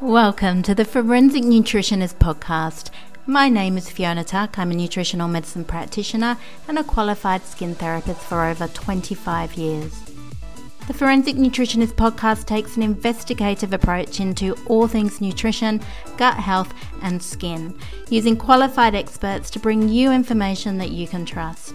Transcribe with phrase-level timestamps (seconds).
[0.00, 2.90] Welcome to the Forensic Nutritionist Podcast.
[3.26, 4.56] My name is Fiona Tuck.
[4.56, 6.36] I'm a nutritional medicine practitioner
[6.68, 10.00] and a qualified skin therapist for over 25 years.
[10.86, 15.80] The Forensic Nutritionist Podcast takes an investigative approach into all things nutrition,
[16.16, 16.72] gut health,
[17.02, 17.76] and skin,
[18.08, 21.74] using qualified experts to bring you information that you can trust.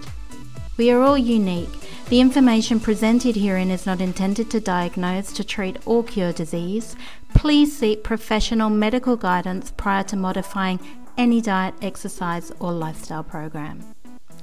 [0.78, 1.82] We are all unique.
[2.10, 6.96] The information presented herein is not intended to diagnose, to treat, or cure disease.
[7.34, 10.80] Please seek professional medical guidance prior to modifying
[11.18, 13.80] any diet, exercise, or lifestyle program.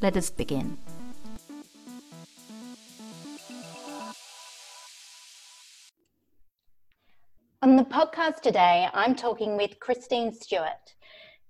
[0.00, 0.78] Let us begin.
[7.62, 10.94] On the podcast today, I'm talking with Christine Stewart.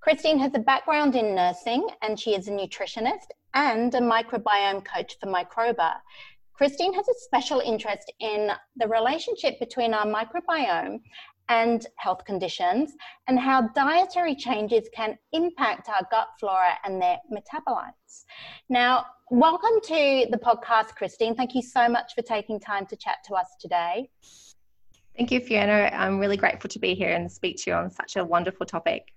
[0.00, 5.16] Christine has a background in nursing and she is a nutritionist and a microbiome coach
[5.20, 5.94] for Microba.
[6.54, 11.00] Christine has a special interest in the relationship between our microbiome
[11.48, 12.92] and health conditions
[13.26, 18.24] and how dietary changes can impact our gut flora and their metabolites.
[18.68, 21.34] Now, welcome to the podcast, Christine.
[21.34, 24.10] Thank you so much for taking time to chat to us today.
[25.16, 25.90] Thank you, Fiona.
[25.92, 29.12] I'm really grateful to be here and speak to you on such a wonderful topic.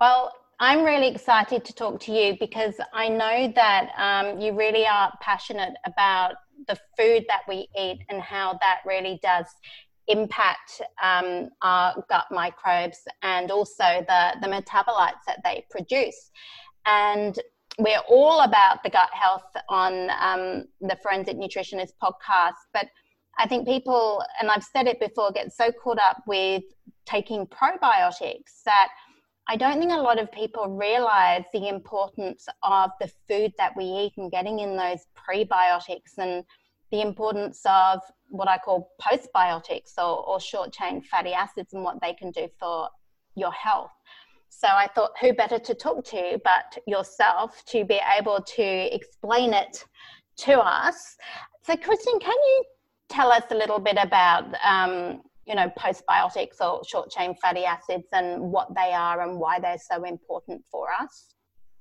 [0.00, 4.86] Well, I'm really excited to talk to you because I know that um, you really
[4.86, 9.44] are passionate about the food that we eat and how that really does
[10.08, 16.30] impact um, our gut microbes and also the, the metabolites that they produce.
[16.86, 17.38] And
[17.78, 22.54] we're all about the gut health on um, the Forensic Nutritionist podcast.
[22.72, 22.86] But
[23.38, 26.62] I think people, and I've said it before, get so caught up with
[27.04, 28.88] taking probiotics that
[29.48, 33.84] I don't think a lot of people realize the importance of the food that we
[33.84, 36.44] eat and getting in those prebiotics and
[36.90, 42.00] the importance of what I call postbiotics or, or short chain fatty acids and what
[42.00, 42.88] they can do for
[43.36, 43.90] your health.
[44.48, 49.52] So I thought, who better to talk to but yourself to be able to explain
[49.52, 49.84] it
[50.38, 51.16] to us?
[51.62, 52.64] So, Christine, can you
[53.08, 58.08] tell us a little bit about um, you know, postbiotics or short chain fatty acids
[58.12, 61.34] and what they are and why they're so important for us?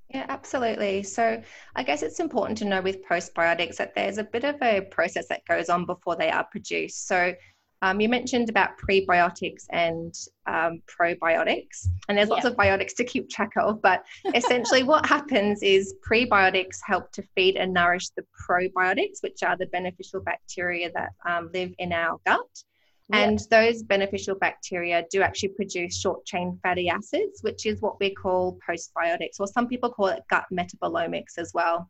[0.10, 1.02] Yeah, absolutely.
[1.02, 1.42] So,
[1.76, 5.28] I guess it's important to know with postbiotics that there's a bit of a process
[5.30, 7.08] that goes on before they are produced.
[7.08, 7.34] So,
[7.82, 10.14] um, you mentioned about prebiotics and
[10.48, 13.82] um, probiotics, and there's lots of biotics to keep track of.
[13.82, 19.58] But essentially, what happens is prebiotics help to feed and nourish the probiotics, which are
[19.58, 22.64] the beneficial bacteria that um, live in our gut.
[23.14, 28.10] And those beneficial bacteria do actually produce short chain fatty acids, which is what we
[28.14, 31.90] call postbiotics, or some people call it gut metabolomics as well.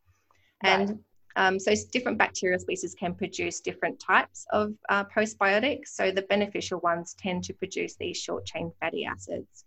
[0.64, 0.80] Right.
[0.82, 1.00] And
[1.38, 5.88] um, so different bacterial species can produce different types of uh, postbiotics.
[5.88, 9.66] So the beneficial ones tend to produce these short chain fatty acids.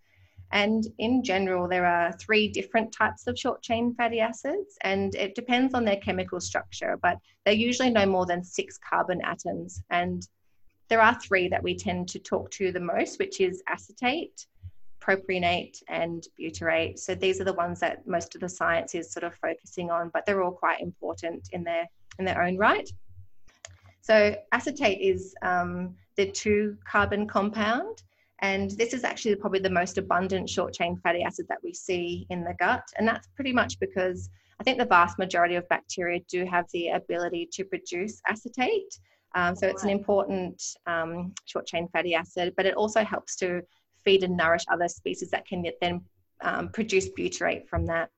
[0.50, 5.34] And in general, there are three different types of short chain fatty acids, and it
[5.34, 9.82] depends on their chemical structure, but they're usually no more than six carbon atoms.
[9.90, 10.26] And
[10.88, 14.46] there are three that we tend to talk to the most, which is acetate,
[15.00, 16.98] propionate, and butyrate.
[16.98, 20.10] So these are the ones that most of the science is sort of focusing on,
[20.12, 21.86] but they're all quite important in their
[22.18, 22.90] in their own right.
[24.00, 28.02] So acetate is um, the two carbon compound.
[28.40, 32.26] And this is actually probably the most abundant short chain fatty acid that we see
[32.30, 32.84] in the gut.
[32.96, 36.88] And that's pretty much because I think the vast majority of bacteria do have the
[36.88, 38.98] ability to produce acetate.
[39.38, 43.62] Um, so it's an important um, short chain fatty acid, but it also helps to
[44.04, 46.00] feed and nourish other species that can then
[46.40, 48.10] um, produce butyrate from that.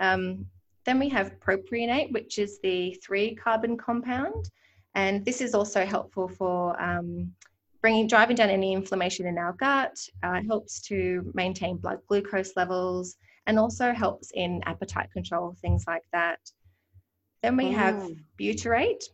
[0.00, 0.46] Um,
[0.84, 4.50] then we have propionate, which is the three carbon compound.
[4.96, 7.32] And this is also helpful for um,
[7.80, 9.96] bringing, driving down any inflammation in our gut.
[10.24, 13.14] Uh, helps to maintain blood glucose levels
[13.46, 16.40] and also helps in appetite control, things like that.
[17.40, 18.18] Then we have mm.
[18.38, 19.04] butyrate,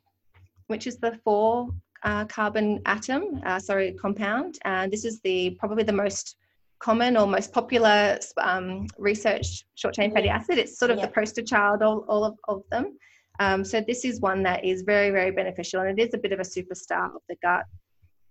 [0.68, 1.68] which is the four
[2.02, 4.58] uh, carbon atom, uh, sorry, compound.
[4.64, 6.36] And this is the probably the most
[6.78, 10.58] common or most popular um, research short chain fatty acid.
[10.58, 12.96] It's sort of the poster child, all, all of, of them.
[13.38, 16.32] Um, so this is one that is very, very beneficial and it is a bit
[16.32, 17.64] of a superstar of the gut.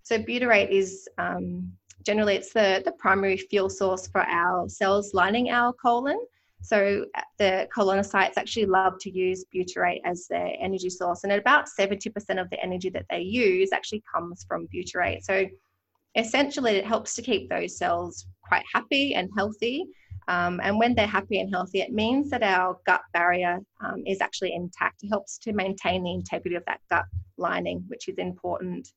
[0.03, 1.71] So butyrate is um,
[2.03, 6.19] generally it's the, the primary fuel source for our cells lining our colon.
[6.61, 11.67] So uh, the colonocytes actually love to use butyrate as their energy source, and about
[11.79, 12.07] 70%
[12.41, 15.23] of the energy that they use actually comes from butyrate.
[15.23, 15.45] So
[16.15, 19.85] essentially, it helps to keep those cells quite happy and healthy.
[20.27, 24.21] Um, and when they're happy and healthy, it means that our gut barrier um, is
[24.21, 25.03] actually intact.
[25.03, 27.05] It helps to maintain the integrity of that gut
[27.37, 28.91] lining, which is important.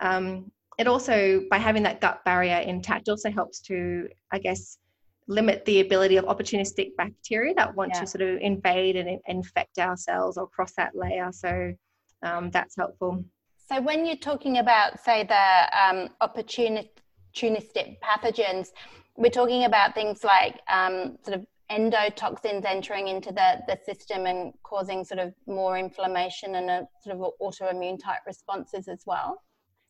[0.00, 4.78] Um, it also, by having that gut barrier intact, also helps to, I guess,
[5.28, 8.00] limit the ability of opportunistic bacteria that want yeah.
[8.00, 11.30] to sort of invade and infect our cells or cross that layer.
[11.32, 11.72] So
[12.22, 13.24] um, that's helpful.
[13.70, 16.88] So when you're talking about, say, the um, opportunistic
[18.00, 18.68] pathogens,
[19.16, 24.54] we're talking about things like um, sort of endotoxins entering into the, the system and
[24.62, 29.42] causing sort of more inflammation and a sort of autoimmune type responses as well?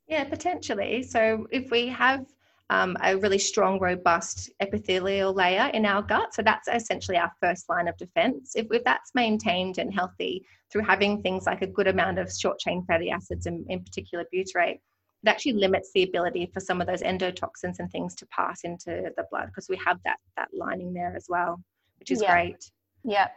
[0.09, 1.03] Yeah, potentially.
[1.03, 2.27] So if we have
[2.71, 6.35] um, a really strong, robust epithelial layer in our gut.
[6.35, 8.53] So that's essentially our first line of defense.
[8.57, 12.59] If, if that's maintained and healthy through having things like a good amount of short
[12.59, 14.81] chain fatty acids, and in particular butyrate,
[15.25, 19.11] it actually limits the ability for some of those endotoxins and things to pass into
[19.17, 21.61] the blood because we have that that lining there as well,
[21.99, 22.33] which is yeah.
[22.33, 22.71] great.
[23.03, 23.29] Yeah.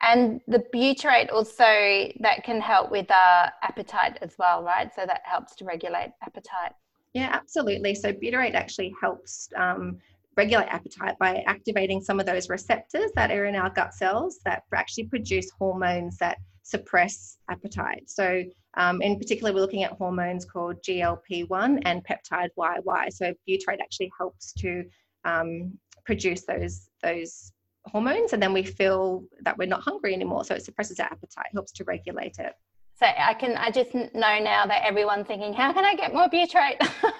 [0.00, 4.90] And the butyrate also that can help with uh, appetite as well, right?
[4.94, 6.72] So that helps to regulate appetite.
[7.18, 7.96] Yeah, absolutely.
[7.96, 9.98] So butyrate actually helps um,
[10.36, 14.62] regulate appetite by activating some of those receptors that are in our gut cells that
[14.72, 18.04] actually produce hormones that suppress appetite.
[18.06, 18.44] So,
[18.76, 23.12] um, in particular, we're looking at hormones called GLP-1 and peptide YY.
[23.12, 24.84] So, butyrate actually helps to
[25.24, 27.50] um, produce those those
[27.86, 30.44] hormones, and then we feel that we're not hungry anymore.
[30.44, 32.52] So, it suppresses our appetite, helps to regulate it.
[32.98, 36.28] So I can I just know now that everyone's thinking, how can I get more
[36.28, 36.86] butyrate?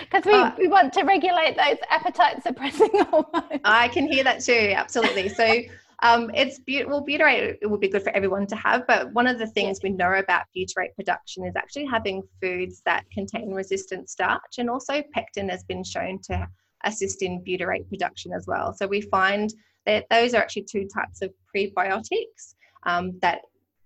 [0.00, 3.60] Because we, uh, we want to regulate those appetite suppressing hormones.
[3.64, 5.28] I can hear that too, absolutely.
[5.28, 5.44] So
[6.02, 9.38] um, it's well, butyrate it would be good for everyone to have, but one of
[9.38, 9.90] the things yeah.
[9.90, 15.02] we know about butyrate production is actually having foods that contain resistant starch, and also
[15.12, 16.48] pectin has been shown to
[16.84, 18.74] assist in butyrate production as well.
[18.74, 19.52] So we find
[19.86, 22.54] that those are actually two types of prebiotics
[22.84, 23.40] um, that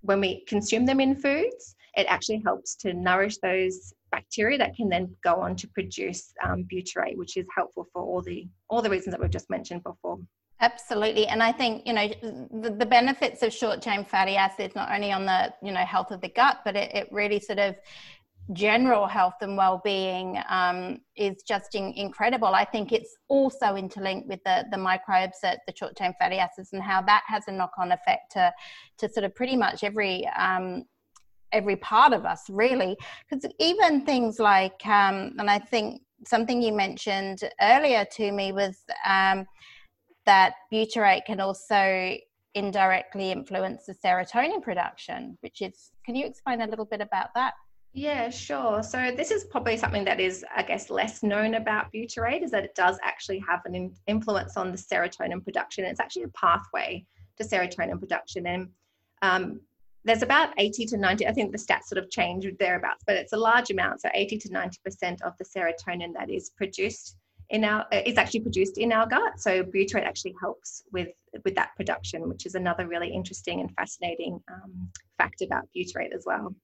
[0.07, 4.89] when we consume them in foods, it actually helps to nourish those bacteria that can
[4.89, 8.91] then go on to produce um, butyrate, which is helpful for all the all the
[8.91, 10.19] reasons that we've just mentioned before.
[10.61, 14.91] Absolutely, and I think you know the, the benefits of short chain fatty acids not
[14.91, 17.77] only on the you know health of the gut, but it, it really sort of
[18.53, 22.49] general health and well-being um, is just in, incredible.
[22.49, 26.83] I think it's also interlinked with the, the microbes, at the short-chain fatty acids, and
[26.83, 28.53] how that has a knock-on effect to,
[28.99, 30.85] to sort of pretty much every um,
[31.53, 32.97] every part of us, really.
[33.29, 38.83] Because even things like, um, and I think something you mentioned earlier to me was
[39.07, 39.47] um,
[40.25, 42.17] that butyrate can also
[42.55, 45.91] indirectly influence the serotonin production, which is.
[46.05, 47.55] Can you explain a little bit about that?
[47.97, 48.83] Yeah, sure.
[48.83, 52.63] So this is probably something that is, I guess, less known about butyrate is that
[52.63, 55.87] it does actually have an influence on the serotonin production.
[55.87, 57.07] It's actually a pathway
[57.39, 58.69] to serotonin production, and
[59.23, 59.61] um,
[60.05, 61.27] there's about 80 to 90.
[61.27, 64.03] I think the stats sort of change thereabouts, but it's a large amount.
[64.03, 67.17] So 80 to 90 percent of the serotonin that is produced
[67.49, 69.41] in our uh, is actually produced in our gut.
[69.41, 71.09] So butyrate actually helps with
[71.45, 76.25] with that production, which is another really interesting and fascinating um, fact about butyrate as
[76.27, 76.55] well.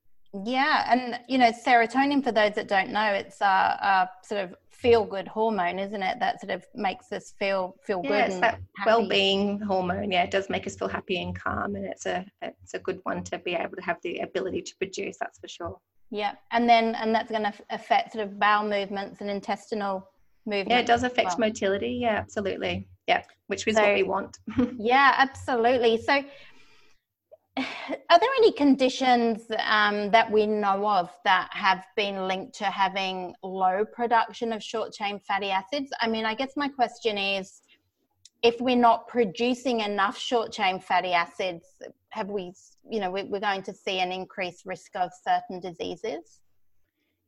[0.44, 4.54] Yeah, and you know, serotonin, for those that don't know, it's a, a sort of
[4.70, 6.18] feel good hormone, isn't it?
[6.20, 8.32] That sort of makes us feel feel yeah, good.
[8.32, 10.10] It's that well being hormone.
[10.10, 13.00] Yeah, it does make us feel happy and calm, and it's a it's a good
[13.04, 15.18] one to be able to have the ability to produce.
[15.20, 15.78] That's for sure.
[16.10, 20.08] Yeah, and then and that's going to affect sort of bowel movements and intestinal
[20.46, 20.70] movements.
[20.70, 21.48] Yeah, it does affect well.
[21.50, 21.98] motility.
[22.00, 22.88] Yeah, absolutely.
[23.06, 24.38] Yeah, which is so, what we want.
[24.78, 26.00] yeah, absolutely.
[26.00, 26.24] So
[27.56, 33.34] are there any conditions um, that we know of that have been linked to having
[33.42, 35.90] low production of short chain fatty acids?
[36.00, 37.60] I mean, I guess my question is
[38.42, 41.64] if we're not producing enough short chain fatty acids,
[42.10, 42.52] have we,
[42.90, 46.40] you know, we're going to see an increased risk of certain diseases?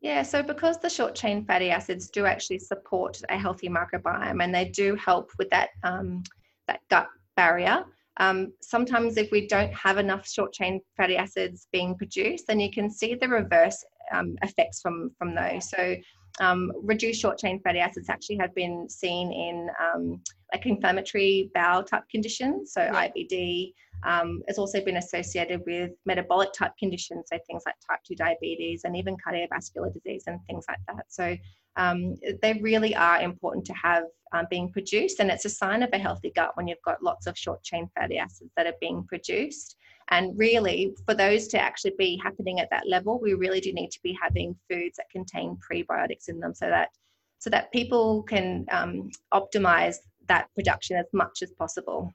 [0.00, 4.54] Yeah, so because the short chain fatty acids do actually support a healthy microbiome and
[4.54, 6.22] they do help with that um,
[6.66, 7.84] that gut barrier,
[8.18, 12.70] um, sometimes, if we don't have enough short chain fatty acids being produced, then you
[12.70, 15.68] can see the reverse um, effects from, from those.
[15.68, 15.96] So,
[16.40, 20.20] um, reduced short chain fatty acids actually have been seen in um,
[20.52, 23.08] like inflammatory bowel type conditions, so yeah.
[23.08, 23.72] IBD.
[24.02, 28.82] Um, it's also been associated with metabolic type conditions, so things like type 2 diabetes
[28.84, 31.06] and even cardiovascular disease and things like that.
[31.08, 31.36] So,
[31.76, 35.20] um, they really are important to have um, being produced.
[35.20, 37.88] And it's a sign of a healthy gut when you've got lots of short chain
[37.94, 39.76] fatty acids that are being produced.
[40.08, 43.90] And really, for those to actually be happening at that level, we really do need
[43.90, 46.90] to be having foods that contain prebiotics in them so that
[47.38, 49.96] so that people can um, optimize
[50.28, 52.12] that production as much as possible.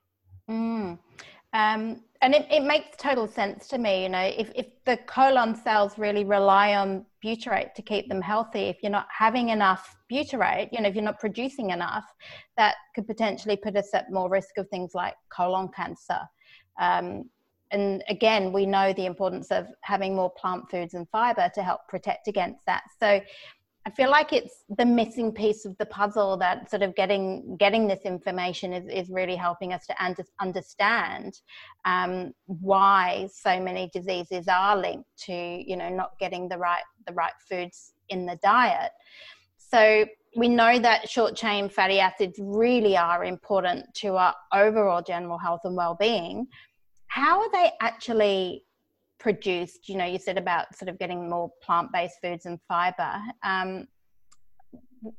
[0.49, 0.97] Mm.
[1.53, 5.55] Um, and it, it makes total sense to me you know if, if the colon
[5.55, 10.69] cells really rely on butyrate to keep them healthy if you're not having enough butyrate
[10.71, 12.05] you know if you're not producing enough
[12.57, 16.19] that could potentially put us at more risk of things like colon cancer.
[16.79, 17.29] Um,
[17.71, 21.81] and again we know the importance of having more plant foods and fiber to help
[21.87, 22.83] protect against that.
[22.99, 23.21] So
[23.85, 27.87] I feel like it's the missing piece of the puzzle that sort of getting getting
[27.87, 31.39] this information is, is really helping us to under, understand
[31.85, 37.13] um, why so many diseases are linked to you know not getting the right the
[37.13, 38.91] right foods in the diet.
[39.57, 40.05] So
[40.35, 45.61] we know that short chain fatty acids really are important to our overall general health
[45.63, 46.47] and well-being.
[47.07, 48.65] How are they actually
[49.19, 53.85] produced you know you said about sort of getting more plant-based foods and fiber um,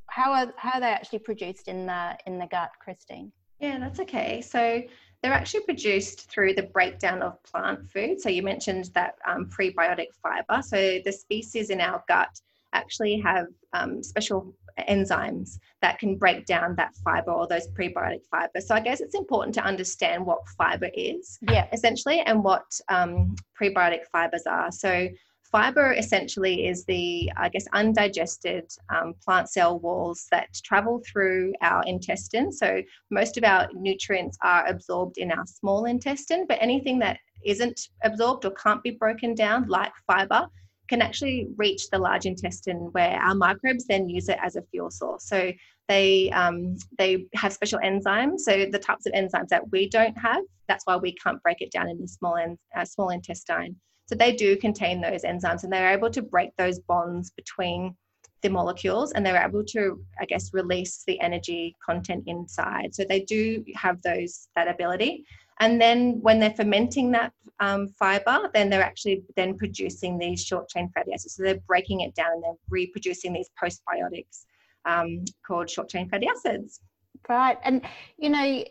[0.09, 3.31] how are how are they actually produced in the in the gut christine?
[3.59, 4.41] Yeah that's okay.
[4.41, 4.81] So
[5.21, 8.19] they're actually produced through the breakdown of plant food.
[8.19, 12.39] So you mentioned that um, prebiotic fiber so the species in our gut
[12.73, 14.53] actually have um, special
[14.89, 18.67] enzymes that can break down that fiber or those prebiotic fibers.
[18.67, 23.35] So I guess it's important to understand what fiber is, yeah, essentially, and what um,
[23.59, 24.71] prebiotic fibers are.
[24.71, 25.09] So
[25.51, 31.83] fiber essentially is the, I guess, undigested um, plant cell walls that travel through our
[31.85, 32.51] intestine.
[32.51, 37.89] So most of our nutrients are absorbed in our small intestine, but anything that isn't
[38.03, 40.47] absorbed or can't be broken down, like fiber,
[40.91, 44.91] can actually reach the large intestine where our microbes then use it as a fuel
[44.91, 45.23] source.
[45.33, 45.39] So
[45.87, 48.39] they um, they have special enzymes.
[48.47, 51.71] So the types of enzymes that we don't have, that's why we can't break it
[51.71, 52.35] down in the small
[52.77, 53.73] uh, small intestine.
[54.07, 57.95] So they do contain those enzymes, and they're able to break those bonds between
[58.43, 62.93] the molecules, and they're able to, I guess, release the energy content inside.
[62.95, 65.23] So they do have those that ability.
[65.61, 70.67] And then when they're fermenting that um, fiber, then they're actually then producing these short
[70.67, 71.35] chain fatty acids.
[71.35, 74.45] So they're breaking it down and they're reproducing these postbiotics
[74.85, 76.81] um, called short chain fatty acids.
[77.29, 77.59] Right.
[77.63, 77.83] And,
[78.17, 78.65] you know,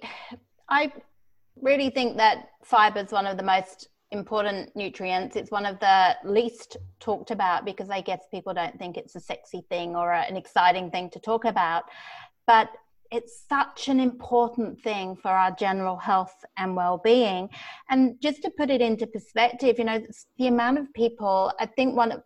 [0.68, 0.92] I
[1.62, 5.36] really think that fiber is one of the most important nutrients.
[5.36, 9.20] It's one of the least talked about because I guess people don't think it's a
[9.20, 11.84] sexy thing or an exciting thing to talk about.
[12.48, 12.70] But
[13.10, 17.48] it's such an important thing for our general health and well-being.
[17.88, 20.00] And just to put it into perspective you know
[20.38, 22.22] the amount of people i think one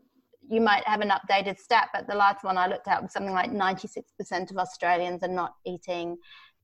[0.47, 3.33] you might have an updated stat but the last one i looked at was something
[3.33, 6.17] like 96% of australians are not eating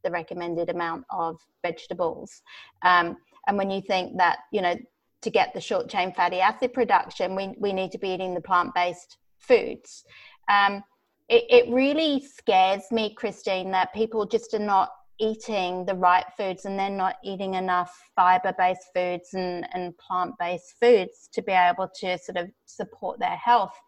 [0.02, 2.42] the recommended amount of vegetables.
[2.82, 4.76] Um, and when you think that you know
[5.22, 8.40] to get the short chain fatty acid production we, we need to be eating the
[8.40, 10.04] plant-based foods.
[10.48, 10.82] Um,
[11.30, 16.64] it, it really scares me, Christine, that people just are not eating the right foods
[16.64, 21.52] and they're not eating enough fiber based foods and, and plant based foods to be
[21.52, 23.78] able to sort of support their health.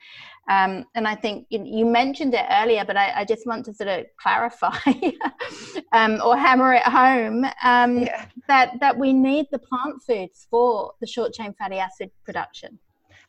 [0.49, 3.72] Um, and I think you, you, mentioned it earlier, but I, I, just want to
[3.72, 4.76] sort of clarify
[5.92, 8.26] um, or hammer it home um, yeah.
[8.49, 12.78] that, that we need the plant foods for the short chain fatty acid production.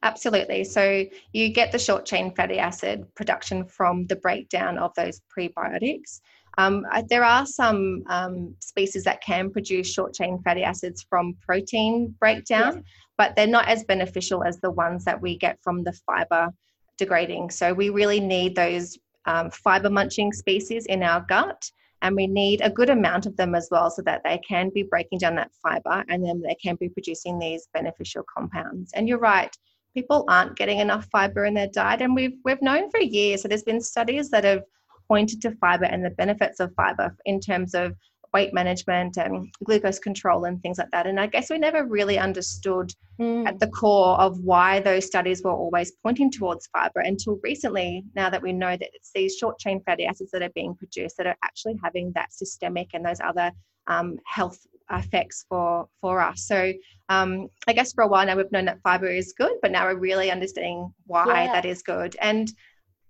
[0.03, 0.65] Absolutely.
[0.65, 6.19] So you get the short chain fatty acid production from the breakdown of those prebiotics.
[6.57, 12.13] Um, there are some um, species that can produce short chain fatty acids from protein
[12.19, 12.81] breakdown, yeah.
[13.17, 16.49] but they're not as beneficial as the ones that we get from the fiber
[16.97, 17.49] degrading.
[17.49, 21.63] So we really need those um, fiber munching species in our gut.
[22.01, 24.83] And we need a good amount of them as well so that they can be
[24.83, 28.91] breaking down that fiber and then they can be producing these beneficial compounds.
[28.93, 29.55] And you're right,
[29.93, 33.49] people aren't getting enough fiber in their diet and we've we've known for years that
[33.49, 34.63] there's been studies that have
[35.07, 37.93] pointed to fiber and the benefits of fiber in terms of
[38.33, 42.17] weight management and glucose control and things like that and i guess we never really
[42.17, 43.47] understood mm.
[43.47, 48.29] at the core of why those studies were always pointing towards fiber until recently now
[48.29, 51.27] that we know that it's these short chain fatty acids that are being produced that
[51.27, 53.51] are actually having that systemic and those other
[53.87, 56.47] um, health effects for for us.
[56.47, 56.73] So
[57.09, 59.85] um, I guess for a while now we've known that fiber is good, but now
[59.85, 61.53] we're really understanding why yeah.
[61.53, 62.15] that is good.
[62.21, 62.51] And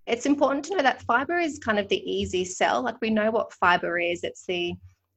[0.06, 2.82] it's important to know that fiber is kind of the easy sell.
[2.84, 4.24] Like we know what fiber is.
[4.24, 4.74] It's the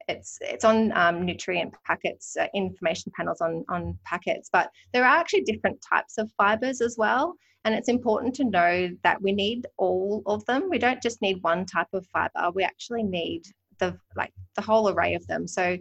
[0.09, 4.49] it's it's on um, nutrient packets, uh, information panels on on packets.
[4.53, 7.35] But there are actually different types of fibers as well.
[7.65, 10.71] And it's important to know that we need all of them.
[10.71, 12.53] We don't just need one type of fiber.
[12.55, 13.43] We actually need
[13.79, 15.49] the like the whole array of them.
[15.49, 15.77] So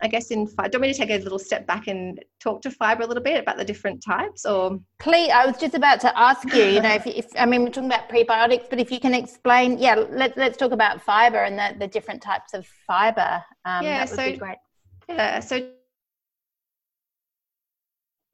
[0.00, 2.22] I guess in fiber, do you want me to take a little step back and
[2.40, 4.78] talk to fiber a little bit about the different types or?
[4.98, 7.70] Please, I was just about to ask you, you know, if, if I mean, we're
[7.70, 11.58] talking about prebiotics, but if you can explain, yeah, let, let's talk about fiber and
[11.58, 13.42] the, the different types of fiber.
[13.64, 14.58] Um, yeah, so, great.
[15.08, 15.70] Yeah, so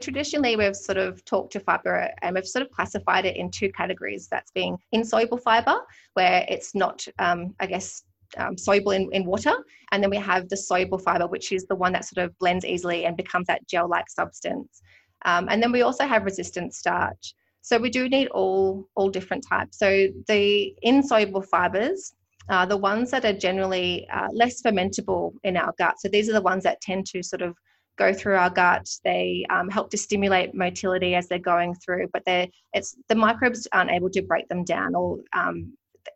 [0.03, 3.71] Traditionally, we've sort of talked to fiber and we've sort of classified it in two
[3.71, 4.27] categories.
[4.29, 5.77] That's being insoluble fiber,
[6.15, 8.03] where it's not, um, I guess,
[8.37, 9.55] um, soluble in, in water.
[9.91, 12.65] And then we have the soluble fiber, which is the one that sort of blends
[12.65, 14.83] easily and becomes that gel like substance.
[15.25, 17.35] Um, and then we also have resistant starch.
[17.61, 19.79] So we do need all, all different types.
[19.79, 22.15] So the insoluble fibers
[22.49, 25.95] are the ones that are generally uh, less fermentable in our gut.
[26.01, 27.55] So these are the ones that tend to sort of
[27.99, 28.89] go through our gut.
[29.05, 33.69] They um, help to stimulate motility as they're going through, but they're, it's the microbes
[33.73, 35.73] aren't able to break them down, or um,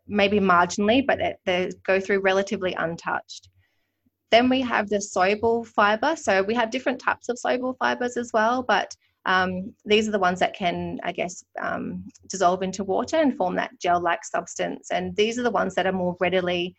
[0.07, 3.49] maybe marginally, but they, go through relatively untouched.
[4.31, 6.15] Then we have the soluble fiber.
[6.15, 10.19] So we have different types of soluble fibers as well, but um, these are the
[10.19, 14.89] ones that can, I guess, um, dissolve into water and form that gel-like substance.
[14.91, 16.75] And these are the ones that are more readily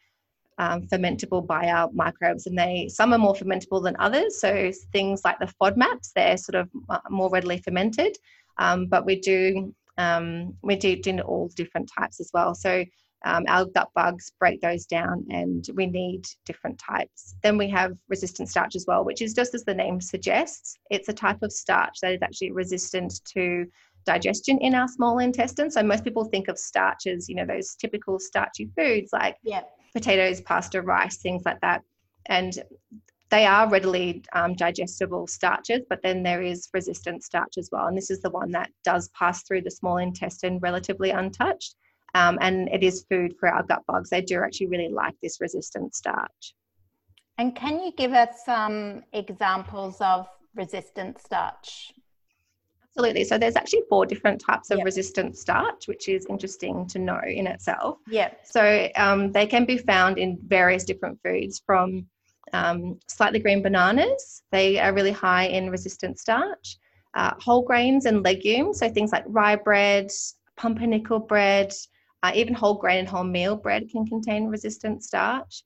[0.58, 4.40] um, fermentable by our microbes, and they some are more fermentable than others.
[4.40, 8.16] So things like the FODMAPs, they're sort of uh, more readily fermented,
[8.58, 12.54] um, but we do um, we do, do all different types as well.
[12.54, 12.84] So
[13.24, 17.34] um, our gut bugs break those down, and we need different types.
[17.42, 21.08] Then we have resistant starch as well, which is just as the name suggests, it's
[21.08, 23.66] a type of starch that is actually resistant to
[24.06, 25.70] digestion in our small intestine.
[25.70, 29.62] So most people think of starch as, you know, those typical starchy foods like yeah
[29.94, 31.82] potatoes, pasta, rice, things like that.
[32.26, 32.52] And
[33.30, 37.86] they are readily um, digestible starches, but then there is resistant starch as well.
[37.86, 41.74] And this is the one that does pass through the small intestine relatively untouched.
[42.14, 44.08] Um, and it is food for our gut bugs.
[44.08, 46.54] They do actually really like this resistant starch.
[47.36, 51.92] And can you give us some examples of resistant starch?
[52.82, 53.24] Absolutely.
[53.24, 54.86] So there's actually four different types of yep.
[54.86, 57.98] resistant starch, which is interesting to know in itself.
[58.08, 58.32] Yeah.
[58.42, 62.06] So um, they can be found in various different foods from
[62.52, 64.42] um, slightly green bananas.
[64.50, 66.76] They are really high in resistant starch.
[67.14, 70.10] Uh, whole grains and legumes, so things like rye bread,
[70.56, 71.72] pumpernickel bread,
[72.22, 75.62] uh, even whole grain and whole meal bread can contain resistant starch.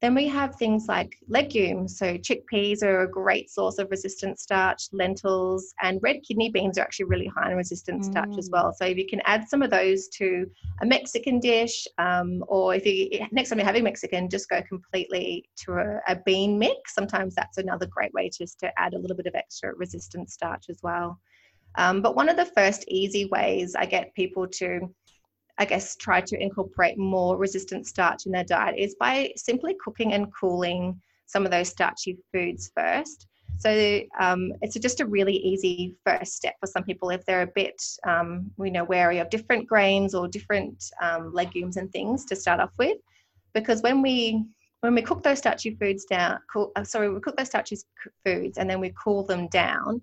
[0.00, 1.98] Then we have things like legumes.
[1.98, 6.82] So chickpeas are a great source of resistant starch, lentils, and red kidney beans are
[6.82, 8.04] actually really high in resistant mm.
[8.04, 8.72] starch as well.
[8.72, 10.46] So if you can add some of those to
[10.82, 15.48] a Mexican dish, um, or if you next time you're having Mexican, just go completely
[15.64, 16.94] to a, a bean mix.
[16.94, 20.66] Sometimes that's another great way just to add a little bit of extra resistant starch
[20.68, 21.18] as well.
[21.74, 24.80] Um, but one of the first easy ways I get people to
[25.58, 30.12] I guess, try to incorporate more resistant starch in their diet is by simply cooking
[30.12, 33.26] and cooling some of those starchy foods first.
[33.58, 37.52] So um, it's just a really easy first step for some people if they're a
[37.54, 42.36] bit, um, you know, wary of different grains or different um, legumes and things to
[42.36, 42.98] start off with,
[43.54, 44.44] because when we
[44.80, 47.76] when we cook those starchy foods down, cool, uh, sorry, we cook those starchy
[48.24, 50.00] foods and then we cool them down,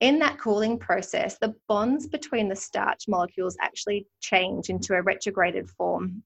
[0.00, 5.68] in that cooling process, the bonds between the starch molecules actually change into a retrograded
[5.70, 6.22] form.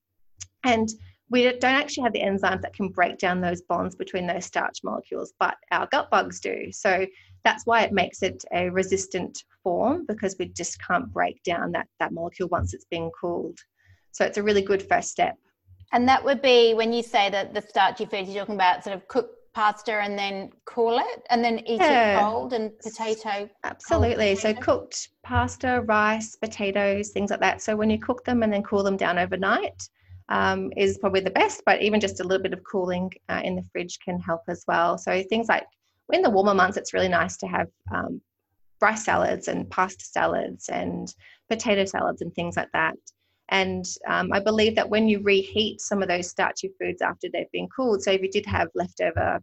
[0.64, 0.90] And
[1.30, 4.80] we don't actually have the enzymes that can break down those bonds between those starch
[4.85, 6.70] molecules, but our gut bugs do.
[6.70, 7.06] So
[7.44, 11.88] that's why it makes it a resistant form because we just can't break down that,
[11.98, 13.58] that molecule once it's been cooled.
[14.12, 15.38] So it's a really good first step.
[15.92, 18.96] And that would be when you say that the starchy foods you're talking about sort
[18.96, 22.18] of cook pasta and then cool it and then eat yeah.
[22.18, 24.34] it cold and potato absolutely.
[24.34, 27.60] So cooked pasta rice potatoes things like that.
[27.62, 29.88] So when you cook them and then cool them down overnight
[30.28, 33.56] um, is probably the best but even just a little bit of cooling uh, in
[33.56, 34.96] the fridge can help as well.
[34.96, 35.66] So things like
[36.12, 38.20] in the warmer months it's really nice to have um,
[38.80, 41.14] rice salads and pasta salads and
[41.48, 42.96] potato salads and things like that
[43.52, 47.52] and um, I believe that when you reheat some of those starchy foods after they've
[47.52, 49.42] been cooled, so if you did have leftover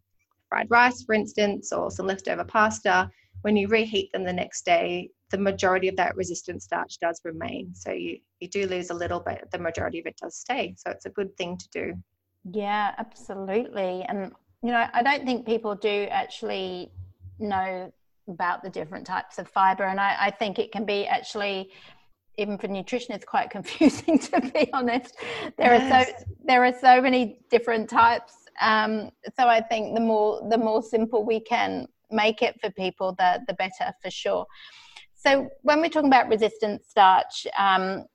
[0.50, 3.08] fried rice, for instance, or some leftover pasta,
[3.44, 7.70] when you reheat them the next day, the majority of that resistant starch does remain.
[7.76, 10.74] So you, you do lose a little bit, the majority of it does stay.
[10.76, 11.94] So it's a good thing to do.
[12.52, 14.04] Yeah, absolutely.
[14.10, 14.32] And,
[14.64, 16.92] you know, I don't think people do actually
[17.38, 17.94] know
[18.28, 19.84] about the different types of fiber.
[19.84, 21.70] And I, I think it can be actually
[22.40, 25.16] even for nutrition it's quite confusing to be honest.
[25.58, 26.10] There yes.
[26.10, 30.58] are so there are so many different types um, so i think the more the
[30.58, 34.46] more simple we can make it for people the the better for sure.
[35.16, 38.06] So when we're talking about resistant starch um,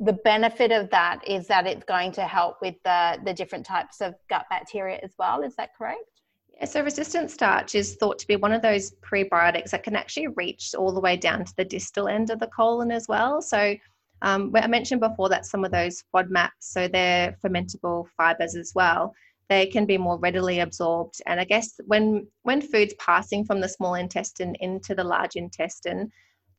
[0.00, 4.00] the benefit of that is that it's going to help with the the different types
[4.00, 5.42] of gut bacteria as well.
[5.42, 6.17] Is that correct
[6.64, 10.74] so resistant starch is thought to be one of those prebiotics that can actually reach
[10.76, 13.40] all the way down to the distal end of the colon as well.
[13.40, 13.76] So
[14.22, 19.14] um, I mentioned before that some of those FODMAPs, so they're fermentable fibers as well.
[19.48, 21.20] they can be more readily absorbed.
[21.26, 26.10] And I guess when when food's passing from the small intestine into the large intestine,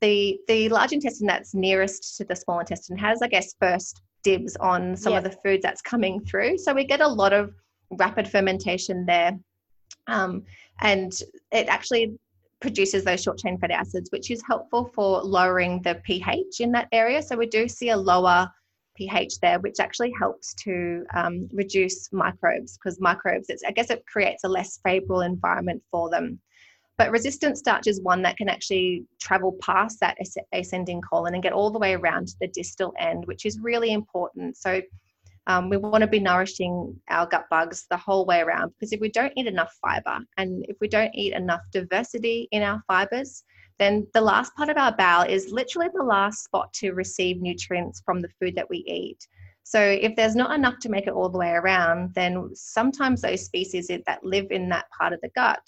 [0.01, 4.55] the the large intestine that's nearest to the small intestine has, I guess, first dibs
[4.57, 6.57] on some of the food that's coming through.
[6.57, 7.53] So we get a lot of
[7.91, 9.37] rapid fermentation there.
[10.09, 10.43] Um,
[10.81, 11.13] and
[11.51, 12.17] it actually
[12.61, 16.87] produces those short chain fatty acids, which is helpful for lowering the pH in that
[16.91, 17.21] area.
[17.21, 18.49] So we do see a lower
[18.95, 24.43] pH there, which actually helps to um, reduce microbes because microbes, I guess it creates
[24.43, 26.39] a less favorable environment for them.
[26.97, 30.17] But resistant starch is one that can actually travel past that
[30.51, 33.93] ascending colon and get all the way around to the distal end, which is really
[33.93, 34.57] important.
[34.57, 34.81] So
[35.47, 38.99] um, we want to be nourishing our gut bugs the whole way around because if
[38.99, 43.43] we don't eat enough fiber and if we don't eat enough diversity in our fibers,
[43.79, 48.01] then the last part of our bowel is literally the last spot to receive nutrients
[48.05, 49.25] from the food that we eat.
[49.63, 53.45] So if there's not enough to make it all the way around, then sometimes those
[53.45, 55.61] species that live in that part of the gut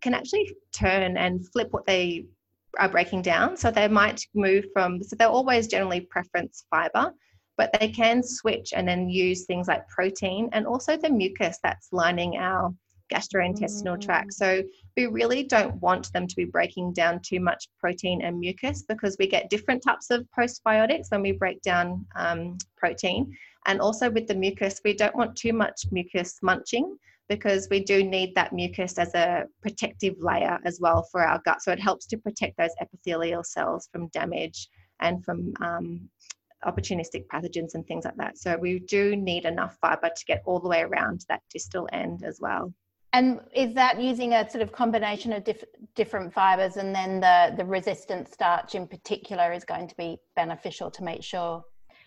[0.00, 2.26] can actually turn and flip what they
[2.78, 3.56] are breaking down.
[3.56, 7.12] So they might move from, so they're always generally preference fiber,
[7.56, 11.88] but they can switch and then use things like protein and also the mucus that's
[11.92, 12.72] lining our
[13.12, 14.00] gastrointestinal mm.
[14.00, 14.32] tract.
[14.32, 14.62] So
[14.96, 19.16] we really don't want them to be breaking down too much protein and mucus because
[19.18, 23.36] we get different types of postbiotics when we break down um, protein.
[23.66, 26.96] And also with the mucus, we don't want too much mucus munching
[27.28, 31.62] because we do need that mucus as a protective layer as well for our gut.
[31.62, 34.68] So it helps to protect those epithelial cells from damage
[35.00, 36.08] and from um,
[36.64, 38.38] opportunistic pathogens and things like that.
[38.38, 42.22] So we do need enough fiber to get all the way around that distal end
[42.24, 42.72] as well.
[43.14, 47.54] And is that using a sort of combination of diff- different fibers, and then the
[47.58, 51.62] the resistant starch in particular is going to be beneficial to make sure?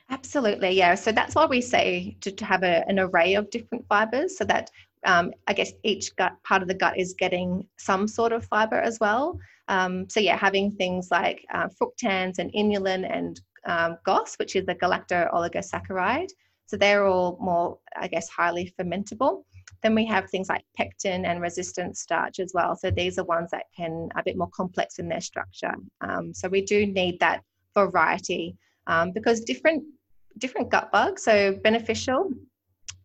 [0.10, 0.96] Absolutely, yeah.
[0.96, 4.46] So that's why we say to, to have a, an array of different fibers, so
[4.46, 4.72] that
[5.06, 8.80] um, I guess each gut part of the gut is getting some sort of fiber
[8.80, 9.38] as well.
[9.68, 14.66] Um, so yeah, having things like uh, fructans and inulin and um, GOS, which is
[14.66, 16.30] the galacto oligosaccharide.
[16.68, 19.44] So they're all more, I guess, highly fermentable.
[19.84, 22.76] Then we have things like pectin and resistant starch as well.
[22.76, 25.76] So these are ones that can a bit more complex in their structure.
[26.02, 29.84] Um, so we do need that variety um, because different
[30.38, 32.30] different gut bugs, so beneficial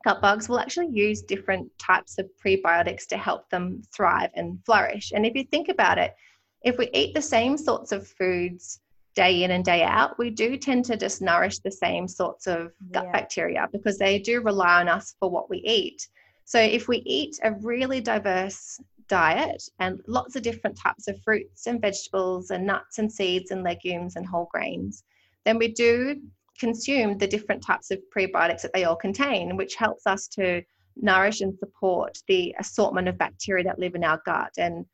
[0.05, 5.13] gut bugs will actually use different types of prebiotics to help them thrive and flourish.
[5.15, 6.15] And if you think about it,
[6.63, 8.81] if we eat the same sorts of foods
[9.15, 12.73] day in and day out, we do tend to just nourish the same sorts of
[12.93, 13.13] gut yeah.
[13.13, 16.09] bacteria because they do rely on us for what we eat.
[16.45, 21.67] So if we eat a really diverse diet and lots of different types of fruits
[21.67, 25.05] and vegetables and nuts and seeds and legumes and whole grains,
[25.45, 26.21] then we do
[26.59, 30.63] consume the different types of prebiotics that they all contain, which helps us to
[30.97, 34.53] nourish and support the assortment of bacteria that live in our gut.
[34.59, 34.85] And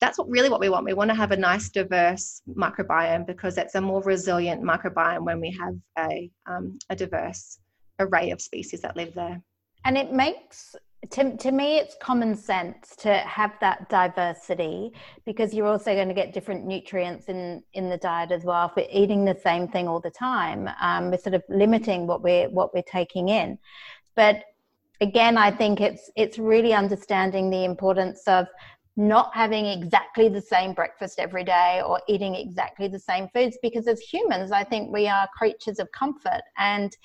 [0.00, 0.84] that's what really what we want.
[0.84, 5.40] We want to have a nice, diverse microbiome because it's a more resilient microbiome when
[5.40, 7.58] we have a, um, a diverse
[7.98, 9.40] array of species that live there.
[9.84, 10.74] And it makes
[11.10, 14.92] to, to me it's common sense to have that diversity
[15.24, 18.76] because you're also going to get different nutrients in in the diet as well if
[18.76, 22.48] we're eating the same thing all the time um, we're sort of limiting what we're
[22.48, 23.58] what we're taking in
[24.14, 24.42] but
[25.00, 28.46] again i think it's it's really understanding the importance of
[28.96, 33.86] not having exactly the same breakfast every day or eating exactly the same foods because
[33.86, 36.96] as humans i think we are creatures of comfort and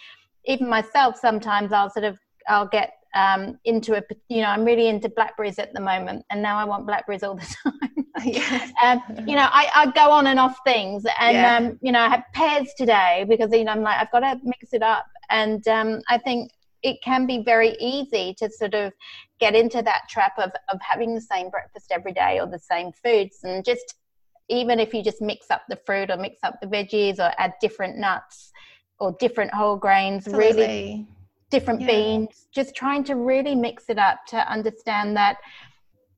[0.46, 4.88] even myself sometimes i'll sort of i'll get um, into a you know i'm really
[4.88, 8.72] into blackberries at the moment and now i want blackberries all the time yes.
[8.82, 11.58] um, you know I, I go on and off things and yeah.
[11.58, 14.40] um, you know i had pears today because you know i'm like i've got to
[14.44, 16.52] mix it up and um, i think
[16.84, 18.94] it can be very easy to sort of
[19.40, 22.92] get into that trap of, of having the same breakfast every day or the same
[23.04, 23.96] foods and just
[24.50, 27.54] even if you just mix up the fruit or mix up the veggies or add
[27.62, 28.52] different nuts
[29.00, 30.56] or different whole grains Absolutely.
[30.56, 31.08] really
[31.52, 31.88] different yeah.
[31.88, 35.38] beans, just trying to really mix it up to understand that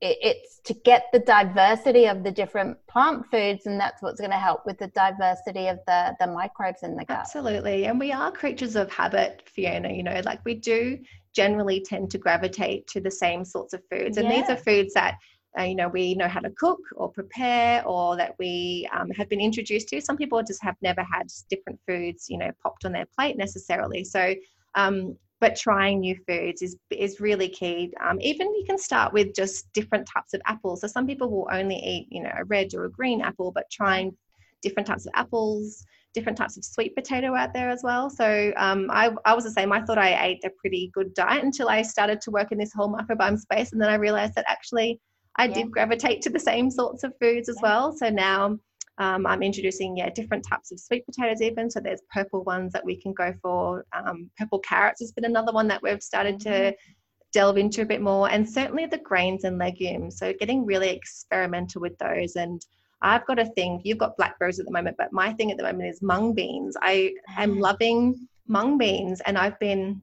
[0.04, 4.36] it's to get the diversity of the different plant foods and that's what's going to
[4.36, 8.30] help with the diversity of the the microbes in the gut absolutely and we are
[8.30, 10.98] creatures of habit fiona you know like we do
[11.34, 14.40] generally tend to gravitate to the same sorts of foods and yeah.
[14.40, 15.16] these are foods that
[15.58, 19.28] uh, you know we know how to cook or prepare or that we um, have
[19.28, 22.92] been introduced to some people just have never had different foods you know popped on
[22.92, 24.34] their plate necessarily so
[24.76, 27.92] um, but trying new foods is is really key.
[28.02, 30.80] Um, even you can start with just different types of apples.
[30.80, 33.70] So some people will only eat, you know, a red or a green apple, but
[33.70, 34.16] trying
[34.62, 38.08] different types of apples, different types of sweet potato out there as well.
[38.08, 39.70] So um, I, I was the same.
[39.70, 42.72] I thought I ate a pretty good diet until I started to work in this
[42.72, 43.72] whole microbiome space.
[43.72, 44.98] And then I realized that actually
[45.36, 45.56] I yeah.
[45.56, 47.68] did gravitate to the same sorts of foods as yeah.
[47.68, 47.92] well.
[47.92, 48.58] So now
[48.98, 51.70] um, I'm introducing yeah different types of sweet potatoes even.
[51.70, 53.84] So there's purple ones that we can go for.
[53.92, 56.74] Um, purple carrots has been another one that we've started to mm-hmm.
[57.32, 60.18] delve into a bit more, and certainly the grains and legumes.
[60.18, 62.64] So getting really experimental with those and
[63.02, 63.82] I've got a thing.
[63.84, 66.74] You've got blackberries at the moment, but my thing at the moment is mung beans.
[66.80, 67.60] I am mm.
[67.60, 70.02] loving mung beans, and I've been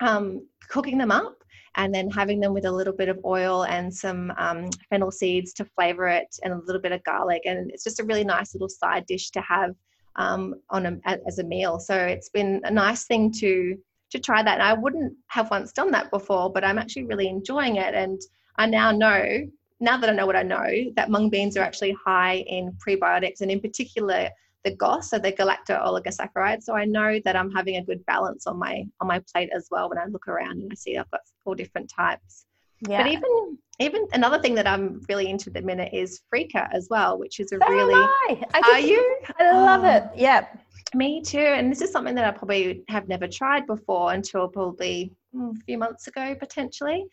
[0.00, 1.39] um, cooking them up
[1.76, 5.52] and then having them with a little bit of oil and some um, fennel seeds
[5.54, 8.54] to flavor it, and a little bit of garlic, and it's just a really nice
[8.54, 9.74] little side dish to have
[10.16, 11.78] um, on a, as a meal.
[11.78, 13.76] So it's been a nice thing to
[14.10, 14.54] to try that.
[14.54, 18.20] And I wouldn't have once done that before, but I'm actually really enjoying it, and
[18.56, 19.46] I now know
[19.80, 23.40] now that I know what I know, that mung beans are actually high in prebiotics
[23.40, 24.28] and in particular
[24.64, 26.62] the GOS, so the galacto oligosaccharides.
[26.62, 29.68] So I know that I'm having a good balance on my on my plate as
[29.70, 32.46] well when I look around and I see I've got four different types.
[32.88, 33.02] Yeah.
[33.02, 36.88] But even even another thing that I'm really into at the minute is freekeh as
[36.90, 38.44] well, which is a so really I.
[38.54, 39.18] I are you?
[39.38, 40.04] I love oh, it.
[40.14, 40.46] Yeah.
[40.94, 41.38] Me too.
[41.38, 45.64] And this is something that I probably have never tried before until probably hmm, a
[45.64, 47.06] few months ago potentially.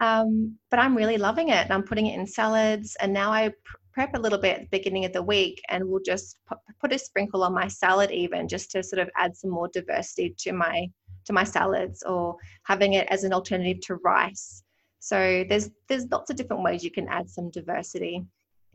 [0.00, 1.64] Um, but I'm really loving it.
[1.64, 3.52] And I'm putting it in salads, and now I
[3.94, 6.38] prep a little bit at the beginning of the week, and we'll just
[6.80, 10.34] put a sprinkle on my salad, even just to sort of add some more diversity
[10.38, 10.90] to my
[11.24, 14.62] to my salads, or having it as an alternative to rice.
[14.98, 18.24] So there's there's lots of different ways you can add some diversity.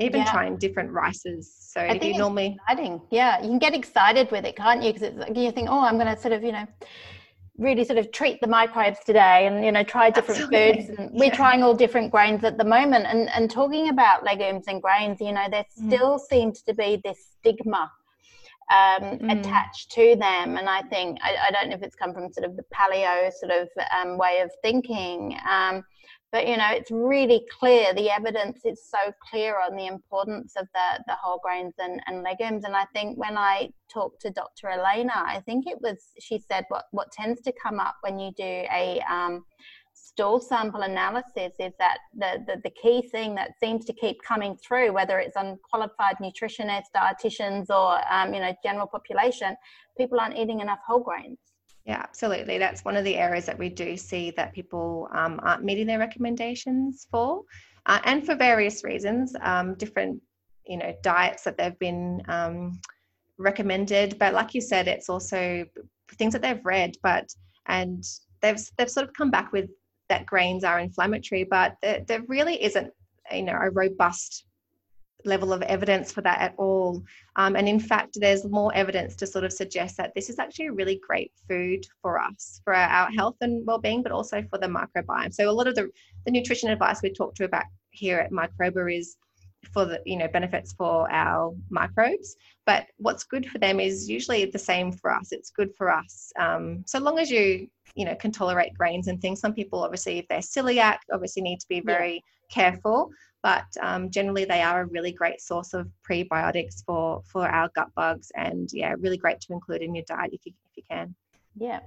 [0.02, 0.32] Even yeah.
[0.32, 1.54] trying different rices.
[1.60, 4.94] So I if you normally exciting, yeah, you can get excited with it, can't you?
[4.94, 6.66] Because it's like you think, oh, I'm going to sort of you know
[7.60, 10.86] really sort of treat the microbes today and you know try different Absolutely.
[10.86, 11.36] foods and we're yeah.
[11.36, 15.34] trying all different grains at the moment and and talking about legumes and grains you
[15.34, 15.88] know there mm.
[15.88, 17.92] still seems to be this stigma
[18.72, 19.40] um, mm.
[19.40, 22.46] attached to them and i think I, I, don't know if it's come from sort
[22.46, 23.68] of the paleo sort of
[24.00, 25.84] um, way of thinking um,
[26.32, 30.68] but you know it's really clear the evidence is so clear on the importance of
[30.74, 32.64] the the whole grains and, and legumes.
[32.66, 36.66] And i think when i talked to dr elena i think it was she said
[36.70, 39.44] what what tends to come up when you do a um,
[39.94, 44.56] stool sample analysis is that the, the, the key thing that seems to keep coming
[44.58, 49.56] through whether it's unqualified nutritionists dietitians or um, you know general population
[49.98, 51.38] people aren't eating enough whole grains
[51.90, 52.60] yeah, absolutely.
[52.60, 55.98] That's one of the areas that we do see that people um, aren't meeting their
[55.98, 57.42] recommendations for,
[57.88, 60.22] uh, and for various reasons, um, different
[60.68, 62.80] you know diets that they've been um,
[63.40, 64.20] recommended.
[64.20, 65.66] But like you said, it's also
[66.20, 67.28] things that they've read, but
[67.66, 68.04] and
[68.44, 69.68] they've they've sort of come back with
[70.10, 72.94] that grains are inflammatory, but there, there really isn't
[73.32, 74.46] you know a robust
[75.26, 77.04] level of evidence for that at all.
[77.36, 80.68] Um, and in fact, there's more evidence to sort of suggest that this is actually
[80.68, 84.68] a really great food for us, for our health and well-being, but also for the
[84.68, 85.34] microbiome.
[85.34, 85.90] So a lot of the,
[86.26, 89.18] the nutrition advice we talk to about here at Microba is
[89.74, 94.46] for the you know benefits for our microbes but what's good for them is usually
[94.46, 95.32] the same for us.
[95.32, 99.20] It's good for us um, so long as you you know can tolerate grains and
[99.22, 99.40] things.
[99.40, 102.20] Some people obviously if they're celiac obviously need to be very yeah.
[102.54, 103.10] careful
[103.42, 107.90] but um, generally they are a really great source of prebiotics for for our gut
[107.96, 111.16] bugs and yeah really great to include in your diet if you if you can
[111.56, 111.80] yeah.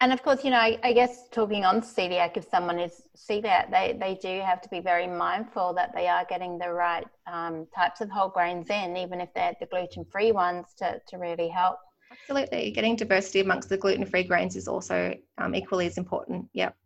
[0.00, 3.70] And of course you know I, I, guess talking on celiac if someone is celiac
[3.70, 7.66] they they do have to be very mindful that they are getting the right um,
[7.74, 11.78] types of whole grains in even if they're the gluten-free ones to, to really help.
[12.10, 12.70] Absolutely.
[12.70, 16.48] Getting diversity amongst the gluten-free grains is also um, equally as important.
[16.52, 16.76] Yep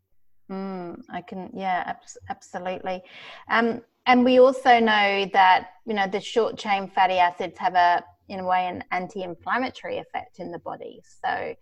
[0.51, 3.03] mm, i can yeah abs- absolutely.
[3.49, 8.03] Um, and we also know that you know the short chain fatty acids have a
[8.29, 11.01] in a way an anti-inflammatory effect in the body.
[11.23, 11.55] So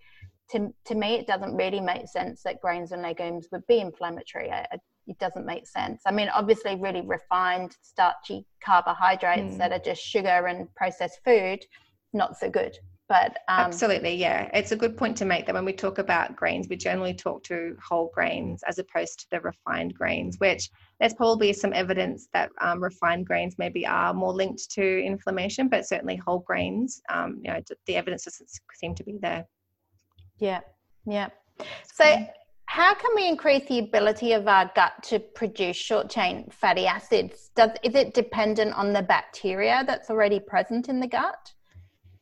[0.50, 4.50] to, to me it doesn't really make sense that grains and legumes would be inflammatory.
[4.50, 6.02] I, I, it doesn't make sense.
[6.06, 9.58] I mean obviously really refined starchy carbohydrates mm.
[9.58, 11.64] that are just sugar and processed food
[12.12, 12.76] not so good.
[13.08, 14.50] But um, absolutely yeah.
[14.52, 17.44] It's a good point to make that when we talk about grains we generally talk
[17.44, 22.50] to whole grains as opposed to the refined grains which there's probably some evidence that
[22.60, 27.52] um, refined grains maybe are more linked to inflammation but certainly whole grains um, you
[27.52, 29.46] know the evidence doesn't seem to be there
[30.38, 30.60] yeah
[31.06, 31.28] yeah
[31.92, 32.26] so
[32.66, 37.50] how can we increase the ability of our gut to produce short chain fatty acids
[37.54, 41.52] does is it dependent on the bacteria that's already present in the gut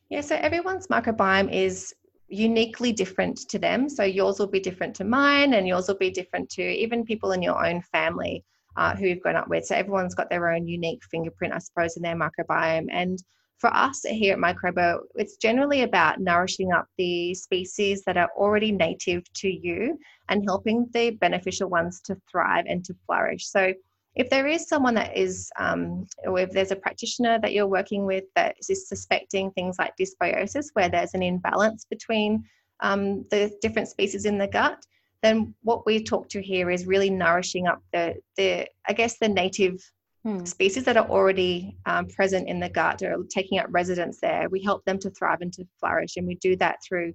[0.09, 1.93] yeah, so everyone's microbiome is
[2.27, 3.89] uniquely different to them.
[3.89, 7.31] So yours will be different to mine, and yours will be different to even people
[7.31, 8.43] in your own family
[8.77, 9.65] uh, who you've grown up with.
[9.65, 12.87] So everyone's got their own unique fingerprint, I suppose, in their microbiome.
[12.91, 13.19] And
[13.57, 18.71] for us here at Microba, it's generally about nourishing up the species that are already
[18.71, 19.97] native to you
[20.29, 23.47] and helping the beneficial ones to thrive and to flourish.
[23.47, 23.73] So,
[24.15, 28.05] if there is someone that is, um, or if there's a practitioner that you're working
[28.05, 32.45] with that is suspecting things like dysbiosis, where there's an imbalance between
[32.79, 34.85] um, the different species in the gut,
[35.21, 39.27] then what we talk to here is really nourishing up the, the I guess, the
[39.27, 39.81] native
[40.25, 40.43] hmm.
[40.43, 44.49] species that are already um, present in the gut or taking up residence there.
[44.49, 47.13] We help them to thrive and to flourish, and we do that through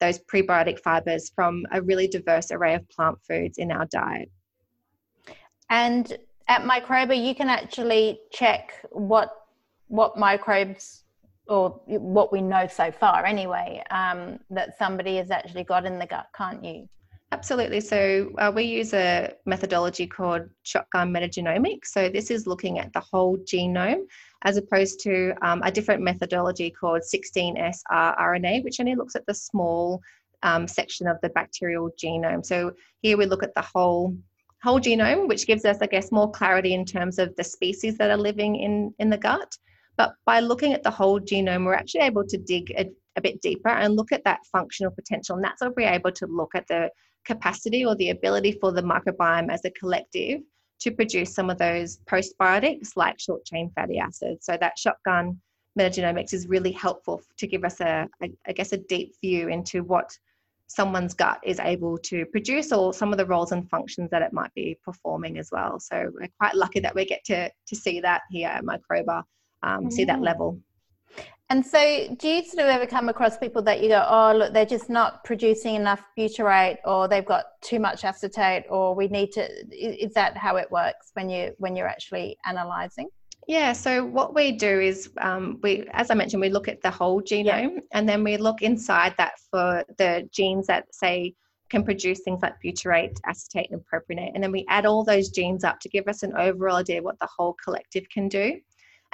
[0.00, 4.30] those prebiotic fibers from a really diverse array of plant foods in our diet.
[5.70, 6.16] And
[6.48, 9.34] at Microba, you can actually check what
[9.88, 11.04] what microbes
[11.48, 16.06] or what we know so far anyway um, that somebody has actually got in the
[16.06, 16.88] gut, can't you?
[17.32, 17.80] Absolutely.
[17.80, 21.86] So uh, we use a methodology called shotgun metagenomics.
[21.86, 24.02] So this is looking at the whole genome
[24.42, 29.34] as opposed to um, a different methodology called 16S rRNA, which only looks at the
[29.34, 30.00] small
[30.42, 32.44] um, section of the bacterial genome.
[32.44, 34.16] So here we look at the whole
[34.62, 38.10] whole genome, which gives us, I guess, more clarity in terms of the species that
[38.10, 39.56] are living in in the gut.
[39.96, 43.40] But by looking at the whole genome, we're actually able to dig a, a bit
[43.40, 46.66] deeper and look at that functional potential, and that's where we're able to look at
[46.66, 46.90] the
[47.24, 50.40] capacity or the ability for the microbiome as a collective
[50.80, 54.46] to produce some of those postbiotics like short chain fatty acids.
[54.46, 55.38] So that shotgun
[55.78, 59.82] metagenomics is really helpful to give us a, a, I guess, a deep view into
[59.82, 60.10] what
[60.66, 64.32] someone's gut is able to produce or some of the roles and functions that it
[64.32, 65.80] might be performing as well.
[65.80, 69.24] So we're quite lucky that we get to, to see that here at Microba,
[69.62, 69.92] um, mm.
[69.92, 70.24] see that mm.
[70.24, 70.60] level.
[71.50, 74.54] And so, do you sort of ever come across people that you go, oh, look,
[74.54, 79.32] they're just not producing enough butyrate, or they've got too much acetate, or we need
[79.32, 79.48] to?
[79.74, 83.08] Is that how it works when you when you're actually analysing?
[83.48, 83.72] Yeah.
[83.72, 87.20] So what we do is um, we, as I mentioned, we look at the whole
[87.20, 87.80] genome, yeah.
[87.90, 91.34] and then we look inside that for the genes that say
[91.68, 95.64] can produce things like butyrate, acetate, and propionate, and then we add all those genes
[95.64, 98.60] up to give us an overall idea of what the whole collective can do.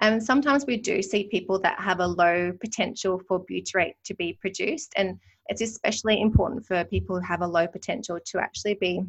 [0.01, 4.39] And sometimes we do see people that have a low potential for butyrate to be
[4.41, 4.93] produced.
[4.97, 9.03] And it's especially important for people who have a low potential to actually be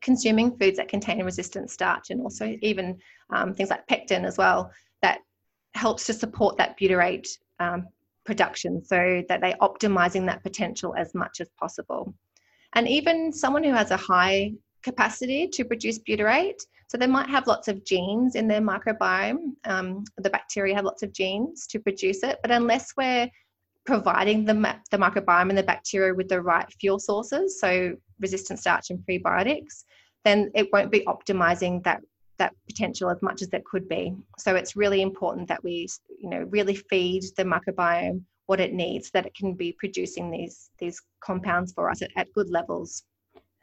[0.00, 2.96] consuming foods that contain resistant starch and also even
[3.30, 4.70] um, things like pectin as well
[5.02, 5.20] that
[5.74, 7.86] helps to support that butyrate um,
[8.24, 12.14] production so that they're optimizing that potential as much as possible.
[12.74, 17.46] And even someone who has a high capacity to produce butyrate, so they might have
[17.46, 19.52] lots of genes in their microbiome.
[19.62, 23.30] Um, the bacteria have lots of genes to produce it, but unless we're
[23.86, 24.54] providing the,
[24.90, 29.84] the microbiome and the bacteria with the right fuel sources, so resistant starch and prebiotics,
[30.24, 32.00] then it won't be optimizing that
[32.38, 34.12] that potential as much as it could be.
[34.38, 35.86] So it's really important that we,
[36.20, 40.70] you know, really feed the microbiome what it needs, that it can be producing these
[40.80, 43.04] these compounds for us at, at good levels.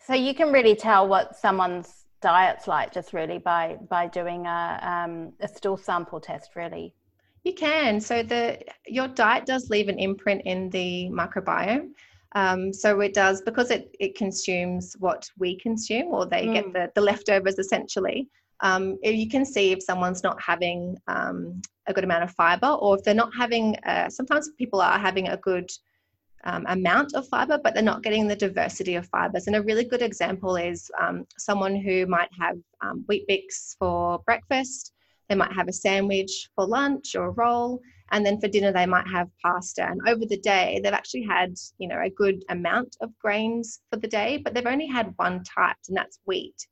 [0.05, 4.79] So you can really tell what someone's diet's like just really by by doing a,
[4.81, 6.93] um, a stool sample test really.
[7.43, 8.01] You can.
[8.01, 11.89] So the your diet does leave an imprint in the microbiome.
[12.35, 16.53] Um, so it does because it, it consumes what we consume or they mm.
[16.53, 18.29] get the, the leftovers essentially
[18.61, 22.97] um, you can see if someone's not having um, a good amount of fiber or
[22.97, 25.69] if they're not having uh, sometimes people are having a good
[26.43, 29.47] um, amount of fiber, but they're not getting the diversity of fibers.
[29.47, 34.93] And a really good example is um, someone who might have um, Weet-Bix for breakfast,
[35.29, 38.85] they might have a sandwich for lunch or a roll, and then for dinner they
[38.85, 39.85] might have pasta.
[39.85, 43.97] And over the day, they've actually had you know a good amount of grains for
[43.97, 46.67] the day, but they've only had one type, and that's wheat.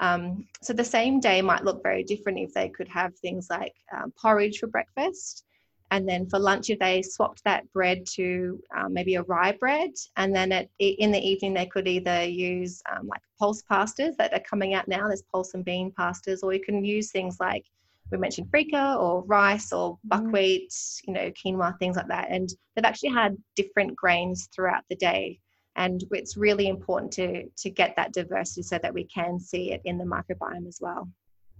[0.00, 3.74] Um, so the same day might look very different if they could have things like
[3.96, 5.44] um, porridge for breakfast
[5.92, 9.90] and then for lunch if they swapped that bread to um, maybe a rye bread
[10.16, 14.32] and then at, in the evening they could either use um, like pulse pastas that
[14.32, 17.64] are coming out now there's pulse and bean pastas or you can use things like
[18.10, 19.98] we mentioned freekeh or rice or mm.
[20.04, 21.00] buckwheat mm.
[21.06, 25.38] you know quinoa things like that and they've actually had different grains throughout the day
[25.76, 29.82] and it's really important to to get that diversity so that we can see it
[29.84, 31.06] in the microbiome as well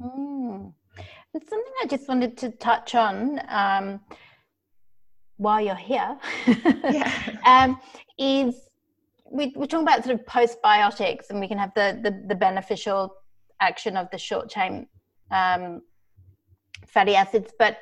[0.00, 0.72] mm.
[0.96, 4.00] And something I just wanted to touch on um,
[5.36, 7.12] while you're here yeah.
[7.46, 7.80] um,
[8.18, 8.54] is
[9.30, 13.14] we, we're talking about sort of postbiotics and we can have the, the, the beneficial
[13.60, 14.86] action of the short chain
[15.30, 15.80] um,
[16.86, 17.78] fatty acids, but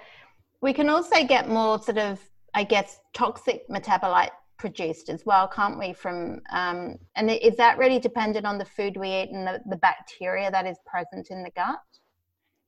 [0.63, 2.21] we can also get more sort of,
[2.55, 5.93] I guess, toxic metabolite produced as well, can't we?
[5.93, 9.77] From um, and is that really dependent on the food we eat and the, the
[9.77, 11.79] bacteria that is present in the gut?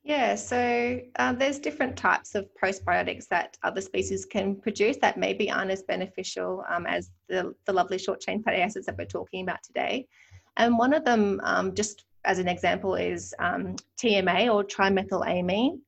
[0.05, 5.49] Yeah, so uh, there's different types of postbiotics that other species can produce that maybe
[5.49, 9.45] aren't as beneficial um, as the, the lovely short chain fatty acids that we're talking
[9.45, 10.09] about today.
[10.57, 15.79] And one of them, um, just as an example, is um, TMA or trimethylamine.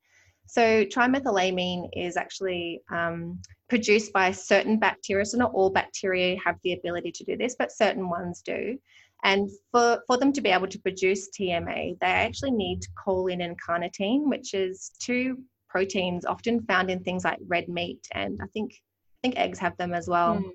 [0.46, 5.24] So trimethylamine is actually um, produced by certain bacteria.
[5.24, 8.78] So not all bacteria have the ability to do this, but certain ones do.
[9.24, 13.56] And for, for them to be able to produce TMA, they actually need choline and
[13.60, 15.38] carnitine, which is two
[15.74, 19.76] proteins often found in things like red meat and I think I think eggs have
[19.76, 20.36] them as well.
[20.36, 20.50] Mm.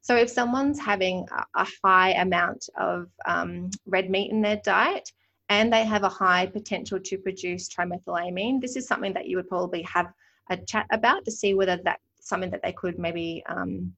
[0.00, 5.10] So if someone's having a, a high amount of um, red meat in their diet
[5.48, 9.48] and they have a high potential to produce trimethylamine, this is something that you would
[9.48, 10.06] probably have
[10.50, 13.92] a chat about to see whether that's something that they could maybe um,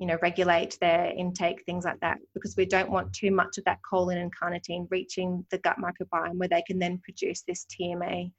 [0.00, 3.64] you know, regulate their intake, things like that, because we don't want too much of
[3.64, 8.32] that choline and carnitine reaching the gut microbiome where they can then produce this TMA.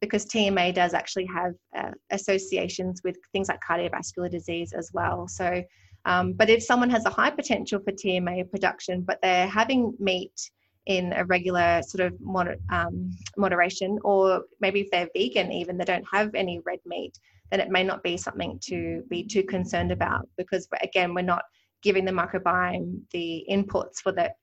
[0.00, 5.28] Because TMA does actually have uh, associations with things like cardiovascular disease as well.
[5.28, 5.62] So,
[6.04, 10.50] um, but if someone has a high potential for TMA production, but they're having meat
[10.86, 15.84] in a regular sort of moder- um, moderation, or maybe if they're vegan, even they
[15.84, 17.16] don't have any red meat,
[17.50, 21.42] then it may not be something to be too concerned about because again we're not
[21.82, 24.36] giving the microbiome the inputs for that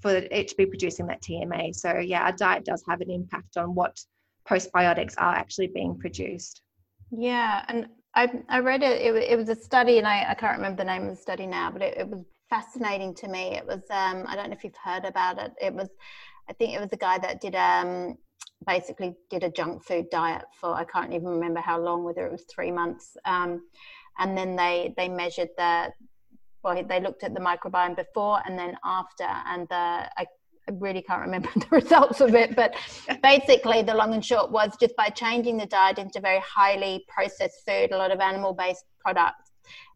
[0.00, 1.74] for it to be producing that TMA.
[1.74, 3.98] So yeah, our diet does have an impact on what
[4.48, 6.62] postbiotics are actually being produced.
[7.10, 10.56] Yeah, and I, I read it, it, it was a study, and I, I can't
[10.56, 13.56] remember the name of the study now, but it, it was fascinating to me.
[13.56, 15.52] It was, um, I don't know if you've heard about it.
[15.60, 15.88] It was,
[16.48, 18.16] I think it was a guy that did um,
[18.66, 22.32] basically did a junk food diet for I can't even remember how long, whether it
[22.32, 23.16] was three months.
[23.24, 23.62] Um,
[24.18, 25.92] and then they they measured the
[26.62, 30.26] well, they looked at the microbiome before and then after, and the I
[30.80, 32.74] really can't remember the results of it, but
[33.22, 37.62] basically the long and short was just by changing the diet into very highly processed
[37.66, 39.52] food, a lot of animal-based products,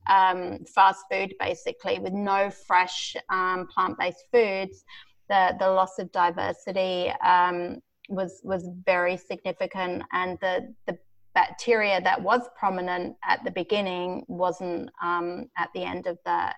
[0.09, 4.85] um, fast food basically, with no fresh um, plant-based foods,
[5.29, 7.81] the the loss of diversity um,
[8.11, 10.99] was was very significant, and the the
[11.35, 16.53] bacteria that was prominent at the beginning wasn't um, at the end of the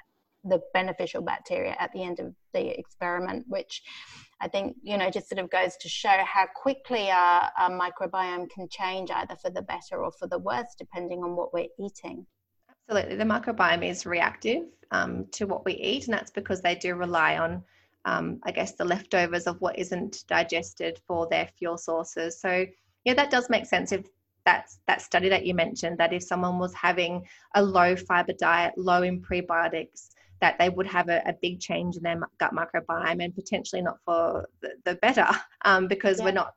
[0.45, 3.83] the beneficial bacteria at the end of the experiment, which
[4.41, 8.51] I think you know just sort of goes to show how quickly our, our microbiome
[8.51, 12.27] can change either for the better or for the worse, depending on what we're eating.
[12.89, 16.95] Absolutely, the microbiome is reactive um, to what we eat, and that's because they do
[16.95, 17.63] rely on
[18.05, 22.41] um, I guess, the leftovers of what isn't digested for their fuel sources.
[22.41, 22.67] So,
[23.05, 24.07] yeah, that does make sense if
[24.45, 27.25] that's that study that you mentioned that if someone was having
[27.55, 30.09] a low fiber diet, low in prebiotics,
[30.41, 33.99] that they would have a, a big change in their gut microbiome and potentially not
[34.05, 35.29] for the, the better
[35.65, 36.25] um, because yeah.
[36.25, 36.55] we're not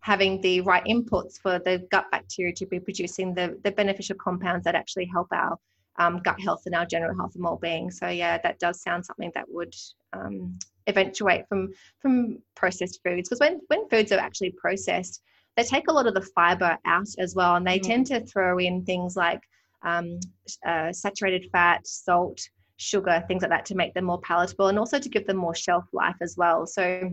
[0.00, 4.64] having the right inputs for the gut bacteria to be producing the, the beneficial compounds
[4.64, 5.58] that actually help our
[5.98, 7.90] um, gut health and our general health and well-being.
[7.90, 9.74] So yeah, that does sound something that would
[10.12, 11.68] um, eventuate from
[12.00, 15.22] from processed foods because when when foods are actually processed
[15.56, 17.86] they take a lot of the fiber out as well and they mm.
[17.86, 19.40] tend to throw in things like
[19.82, 20.18] um,
[20.66, 22.40] uh, saturated fat salt
[22.78, 25.54] sugar things like that to make them more palatable and also to give them more
[25.54, 27.10] shelf life as well so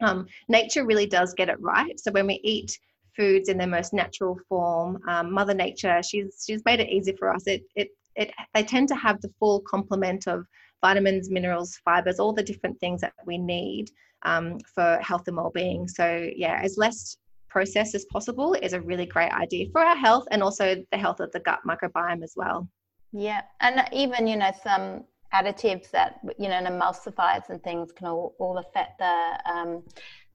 [0.00, 2.78] um, nature really does get it right so when we eat
[3.16, 7.34] foods in their most natural form um, mother nature she's she's made it easy for
[7.34, 10.46] us it, it it they tend to have the full complement of
[10.80, 13.90] vitamins, minerals, fibers, all the different things that we need
[14.24, 15.88] um, for health and well-being.
[15.88, 17.16] So yeah, as less
[17.48, 21.20] processed as possible is a really great idea for our health and also the health
[21.20, 22.68] of the gut microbiome as well.
[23.12, 25.04] Yeah, and even you know some
[25.34, 29.82] additives that you know and emulsifiers and things can all, all affect the um,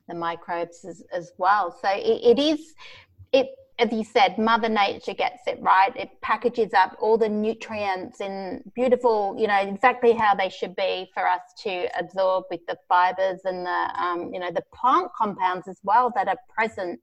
[0.08, 1.78] the microbes as, as well.
[1.82, 2.74] So it, it is
[3.32, 3.48] it
[3.80, 5.92] as you said, Mother Nature gets it right.
[5.96, 11.10] It packages up all the nutrients in beautiful, you know, exactly how they should be
[11.14, 15.68] for us to absorb with the fibers and the, um, you know, the plant compounds
[15.68, 17.00] as well that are present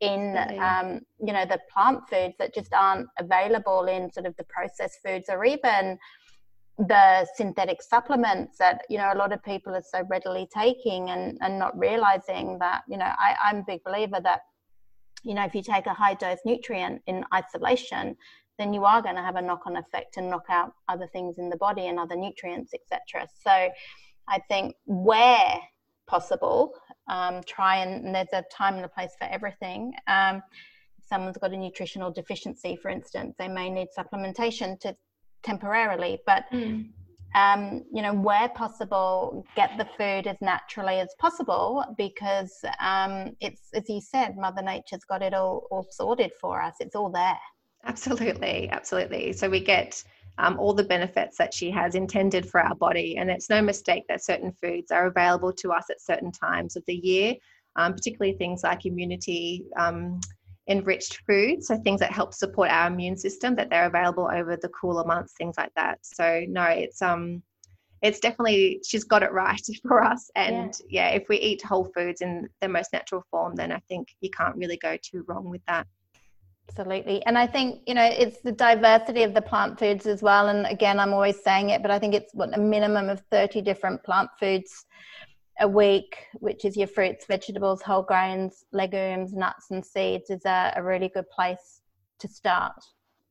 [0.00, 4.44] in, um, you know, the plant foods that just aren't available in sort of the
[4.44, 5.96] processed foods or even
[6.76, 11.38] the synthetic supplements that you know a lot of people are so readily taking and
[11.40, 14.40] and not realizing that you know I, i'm a big believer that
[15.24, 18.16] you know, if you take a high dose nutrient in isolation,
[18.58, 21.38] then you are going to have a knock on effect and knock out other things
[21.38, 23.26] in the body and other nutrients, etc.
[23.42, 23.68] So
[24.28, 25.58] I think where
[26.06, 26.74] possible,
[27.08, 29.94] um, try and, and, there's a time and a place for everything.
[30.06, 30.42] Um,
[30.98, 34.94] if someone's got a nutritional deficiency, for instance, they may need supplementation to
[35.42, 36.88] temporarily, but mm.
[37.34, 43.70] Um, you know, where possible, get the food as naturally as possible because um, it's,
[43.74, 46.76] as you said, Mother Nature's got it all, all sorted for us.
[46.78, 47.38] It's all there.
[47.84, 49.32] Absolutely, absolutely.
[49.32, 50.02] So we get
[50.38, 54.04] um, all the benefits that she has intended for our body, and it's no mistake
[54.08, 57.34] that certain foods are available to us at certain times of the year,
[57.76, 60.20] um, particularly things like immunity um,
[60.68, 64.68] enriched foods, so things that help support our immune system, that they're available over the
[64.68, 65.98] cooler months, things like that.
[66.02, 67.42] So no, it's um
[68.04, 71.08] it's definitely she's got it right for us and yeah.
[71.08, 74.30] yeah if we eat whole foods in the most natural form then i think you
[74.30, 75.86] can't really go too wrong with that
[76.68, 80.48] absolutely and i think you know it's the diversity of the plant foods as well
[80.48, 83.62] and again i'm always saying it but i think it's what a minimum of 30
[83.62, 84.84] different plant foods
[85.60, 90.72] a week, which is your fruits, vegetables, whole grains, legumes, nuts, and seeds, is a,
[90.76, 91.80] a really good place
[92.20, 92.74] to start.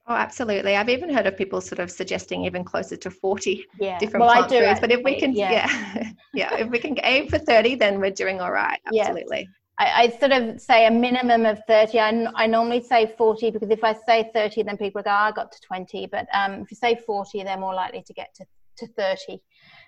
[0.05, 0.75] Oh, absolutely.
[0.75, 3.97] I've even heard of people sort of suggesting even closer to 40 yeah.
[3.99, 4.65] different well, plant foods.
[4.65, 8.01] Actually, but if we can, yeah, yeah, yeah, if we can aim for 30, then
[8.01, 8.79] we're doing all right.
[8.87, 9.41] Absolutely.
[9.41, 9.45] Yeah.
[9.79, 11.99] I, I, sort of say a minimum of 30.
[11.99, 15.31] I, I normally say 40 because if I say 30, then people go, oh, I
[15.31, 16.07] got to 20.
[16.07, 18.45] But um, if you say 40, they're more likely to get to,
[18.79, 19.41] to 30.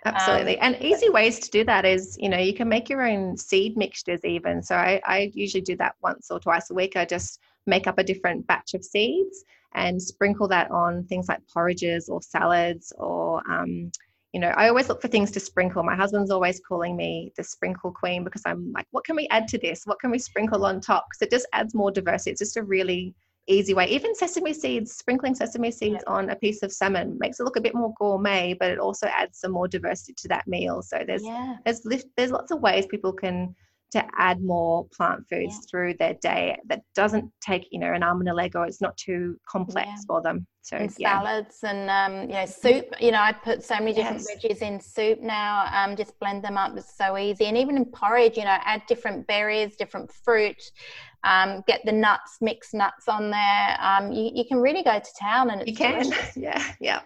[0.06, 0.60] Absolutely.
[0.60, 3.36] Um, and easy ways to do that is, you know, you can make your own
[3.38, 4.62] seed mixtures even.
[4.62, 6.96] So I, I usually do that once or twice a week.
[6.96, 9.44] I just make up a different batch of seeds
[9.74, 13.92] and sprinkle that on things like porridges or salads or, um,
[14.32, 15.82] you know, I always look for things to sprinkle.
[15.82, 19.48] My husband's always calling me the sprinkle queen because I'm like, what can we add
[19.50, 19.84] to this?
[19.86, 21.06] What can we sprinkle on top?
[21.10, 22.32] Because it just adds more diversity.
[22.32, 23.16] It's just a really
[23.48, 23.88] easy way.
[23.88, 26.14] Even sesame seeds, sprinkling sesame seeds yeah.
[26.14, 29.08] on a piece of salmon makes it look a bit more gourmet, but it also
[29.08, 30.82] adds some more diversity to that meal.
[30.82, 31.58] So there's yeah.
[31.66, 31.86] there's
[32.18, 33.56] there's lots of ways people can
[33.92, 35.68] to add more plant foods yeah.
[35.70, 38.82] through their day that doesn't take you know an arm and a leg or it's
[38.82, 41.22] not too complex for them so and yeah.
[41.22, 44.44] salads and um, you know soup you know i put so many different yes.
[44.44, 47.86] veggies in soup now um, just blend them up it's so easy and even in
[47.86, 50.62] porridge you know add different berries different fruit
[51.26, 55.10] um, get the nuts mixed nuts on there um, you, you can really go to
[55.20, 56.38] town and you can delicious.
[56.38, 57.02] yeah yeah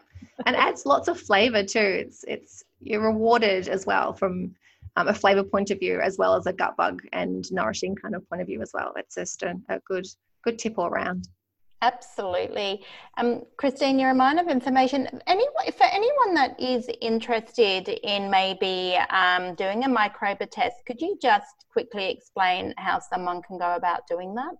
[0.45, 4.53] and adds lots of flavor too it's it's you're rewarded as well from
[4.95, 8.15] um, a flavor point of view as well as a gut bug and nourishing kind
[8.15, 8.93] of point of view as well.
[8.97, 10.05] It's just a, a good
[10.43, 11.27] good tip all around.
[11.81, 12.83] Absolutely.
[13.17, 15.07] Um, Christine, you're a mine of information.
[15.27, 21.17] Anyone, for anyone that is interested in maybe um, doing a microba test, could you
[21.21, 24.51] just quickly explain how someone can go about doing that?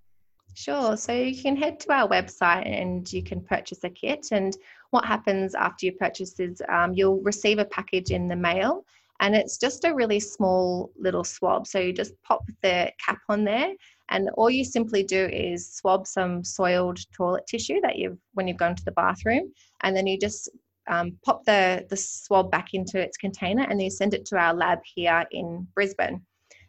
[0.54, 0.96] Sure.
[0.96, 4.28] So you can head to our website and you can purchase a kit.
[4.32, 4.56] And
[4.92, 8.86] what happens after you purchase is um, you'll receive a package in the mail
[9.20, 11.68] and it's just a really small little swab.
[11.68, 13.74] So you just pop the cap on there,
[14.10, 18.58] and all you simply do is swab some soiled toilet tissue that you've when you've
[18.58, 19.52] gone to the bathroom,
[19.82, 20.50] and then you just
[20.88, 24.38] um, pop the the swab back into its container, and then you send it to
[24.38, 26.22] our lab here in Brisbane.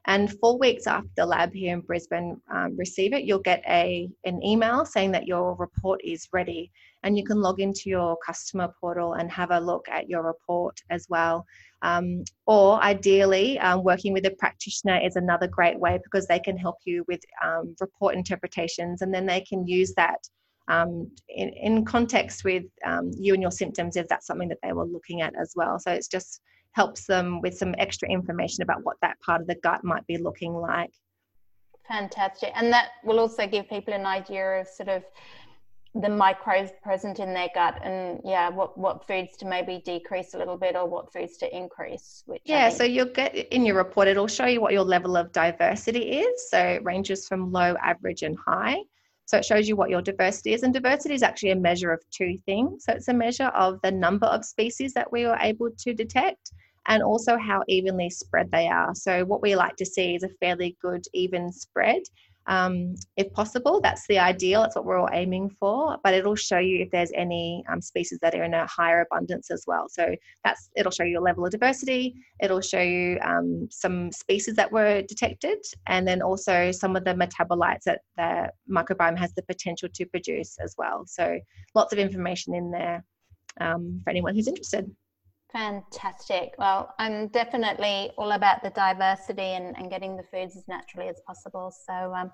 [0.07, 4.09] And four weeks after the lab here in Brisbane um, receive it, you'll get a
[4.24, 6.70] an email saying that your report is ready,
[7.03, 10.80] and you can log into your customer portal and have a look at your report
[10.88, 11.44] as well.
[11.82, 16.57] Um, or ideally, um, working with a practitioner is another great way because they can
[16.57, 20.18] help you with um, report interpretations and then they can use that
[20.68, 24.72] um, in, in, context with um, you and your symptoms if that's something that they
[24.72, 25.78] were looking at as well.
[25.78, 26.40] So it's just
[26.73, 30.18] helps them with some extra information about what that part of the gut might be
[30.18, 30.93] looking like.
[31.89, 32.53] Fantastic.
[32.55, 35.05] And that will also give people an idea of sort of
[35.95, 40.39] the microbes present in their gut and yeah what what foods to maybe decrease a
[40.39, 44.07] little bit or what foods to increase which yeah so you'll get in your report
[44.07, 48.23] it'll show you what your level of diversity is so it ranges from low average
[48.23, 48.79] and high
[49.31, 52.03] so it shows you what your diversity is and diversity is actually a measure of
[52.11, 52.85] two things.
[52.85, 56.51] So it's a measure of the number of species that we were able to detect
[56.89, 58.93] and also how evenly spread they are.
[58.93, 62.03] So what we like to see is a fairly good even spread
[62.51, 63.80] um, if possible.
[63.80, 67.12] That's the ideal, that's what we're all aiming for, but it'll show you if there's
[67.14, 69.88] any um, species that are in a higher abundance as well.
[69.88, 74.57] So that's it'll show you a level of diversity, it'll show you um, some species
[74.57, 79.42] that were detected, and then also some of the metabolites that the microbiome has the
[79.42, 81.05] potential to produce as well.
[81.07, 81.38] So
[81.76, 83.05] lots of information in there
[83.61, 84.90] um, for anyone who's interested.
[85.53, 86.55] Fantastic.
[86.59, 91.20] Well, I'm definitely all about the diversity and, and getting the foods as naturally as
[91.26, 91.72] possible.
[91.86, 92.30] So um,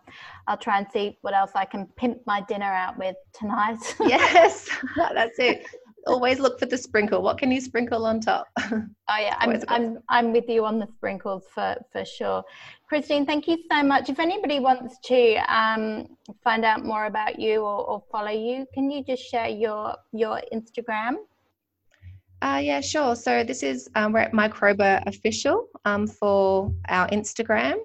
[0.46, 3.78] I'll try and see what else I can pimp my dinner out with tonight.
[4.00, 5.66] yes, that's it.
[6.06, 7.22] Always look for the sprinkle.
[7.22, 8.48] What can you sprinkle on top?
[9.08, 12.42] Oh yeah, I'm, I'm, I'm with you on the sprinkles for, for sure.
[12.88, 14.08] Christine, thank you so much.
[14.08, 16.08] If anybody wants to um,
[16.42, 20.42] find out more about you or, or follow you, can you just share your your
[20.52, 21.18] Instagram?
[22.43, 23.16] Uh, yeah, sure.
[23.16, 27.76] So this is um, we're at Microba Official um, for our Instagram,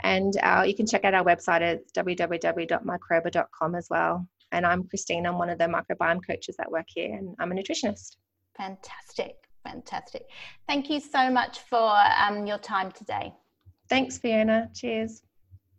[0.00, 4.26] and our, you can check out our website at www.microba.com as well.
[4.52, 5.26] And I'm Christine.
[5.26, 8.16] I'm one of the microbiome coaches that work here, and I'm a nutritionist.
[8.56, 10.26] Fantastic, fantastic.
[10.68, 13.32] Thank you so much for um, your time today.
[13.88, 14.70] Thanks, Fiona.
[14.74, 15.22] Cheers.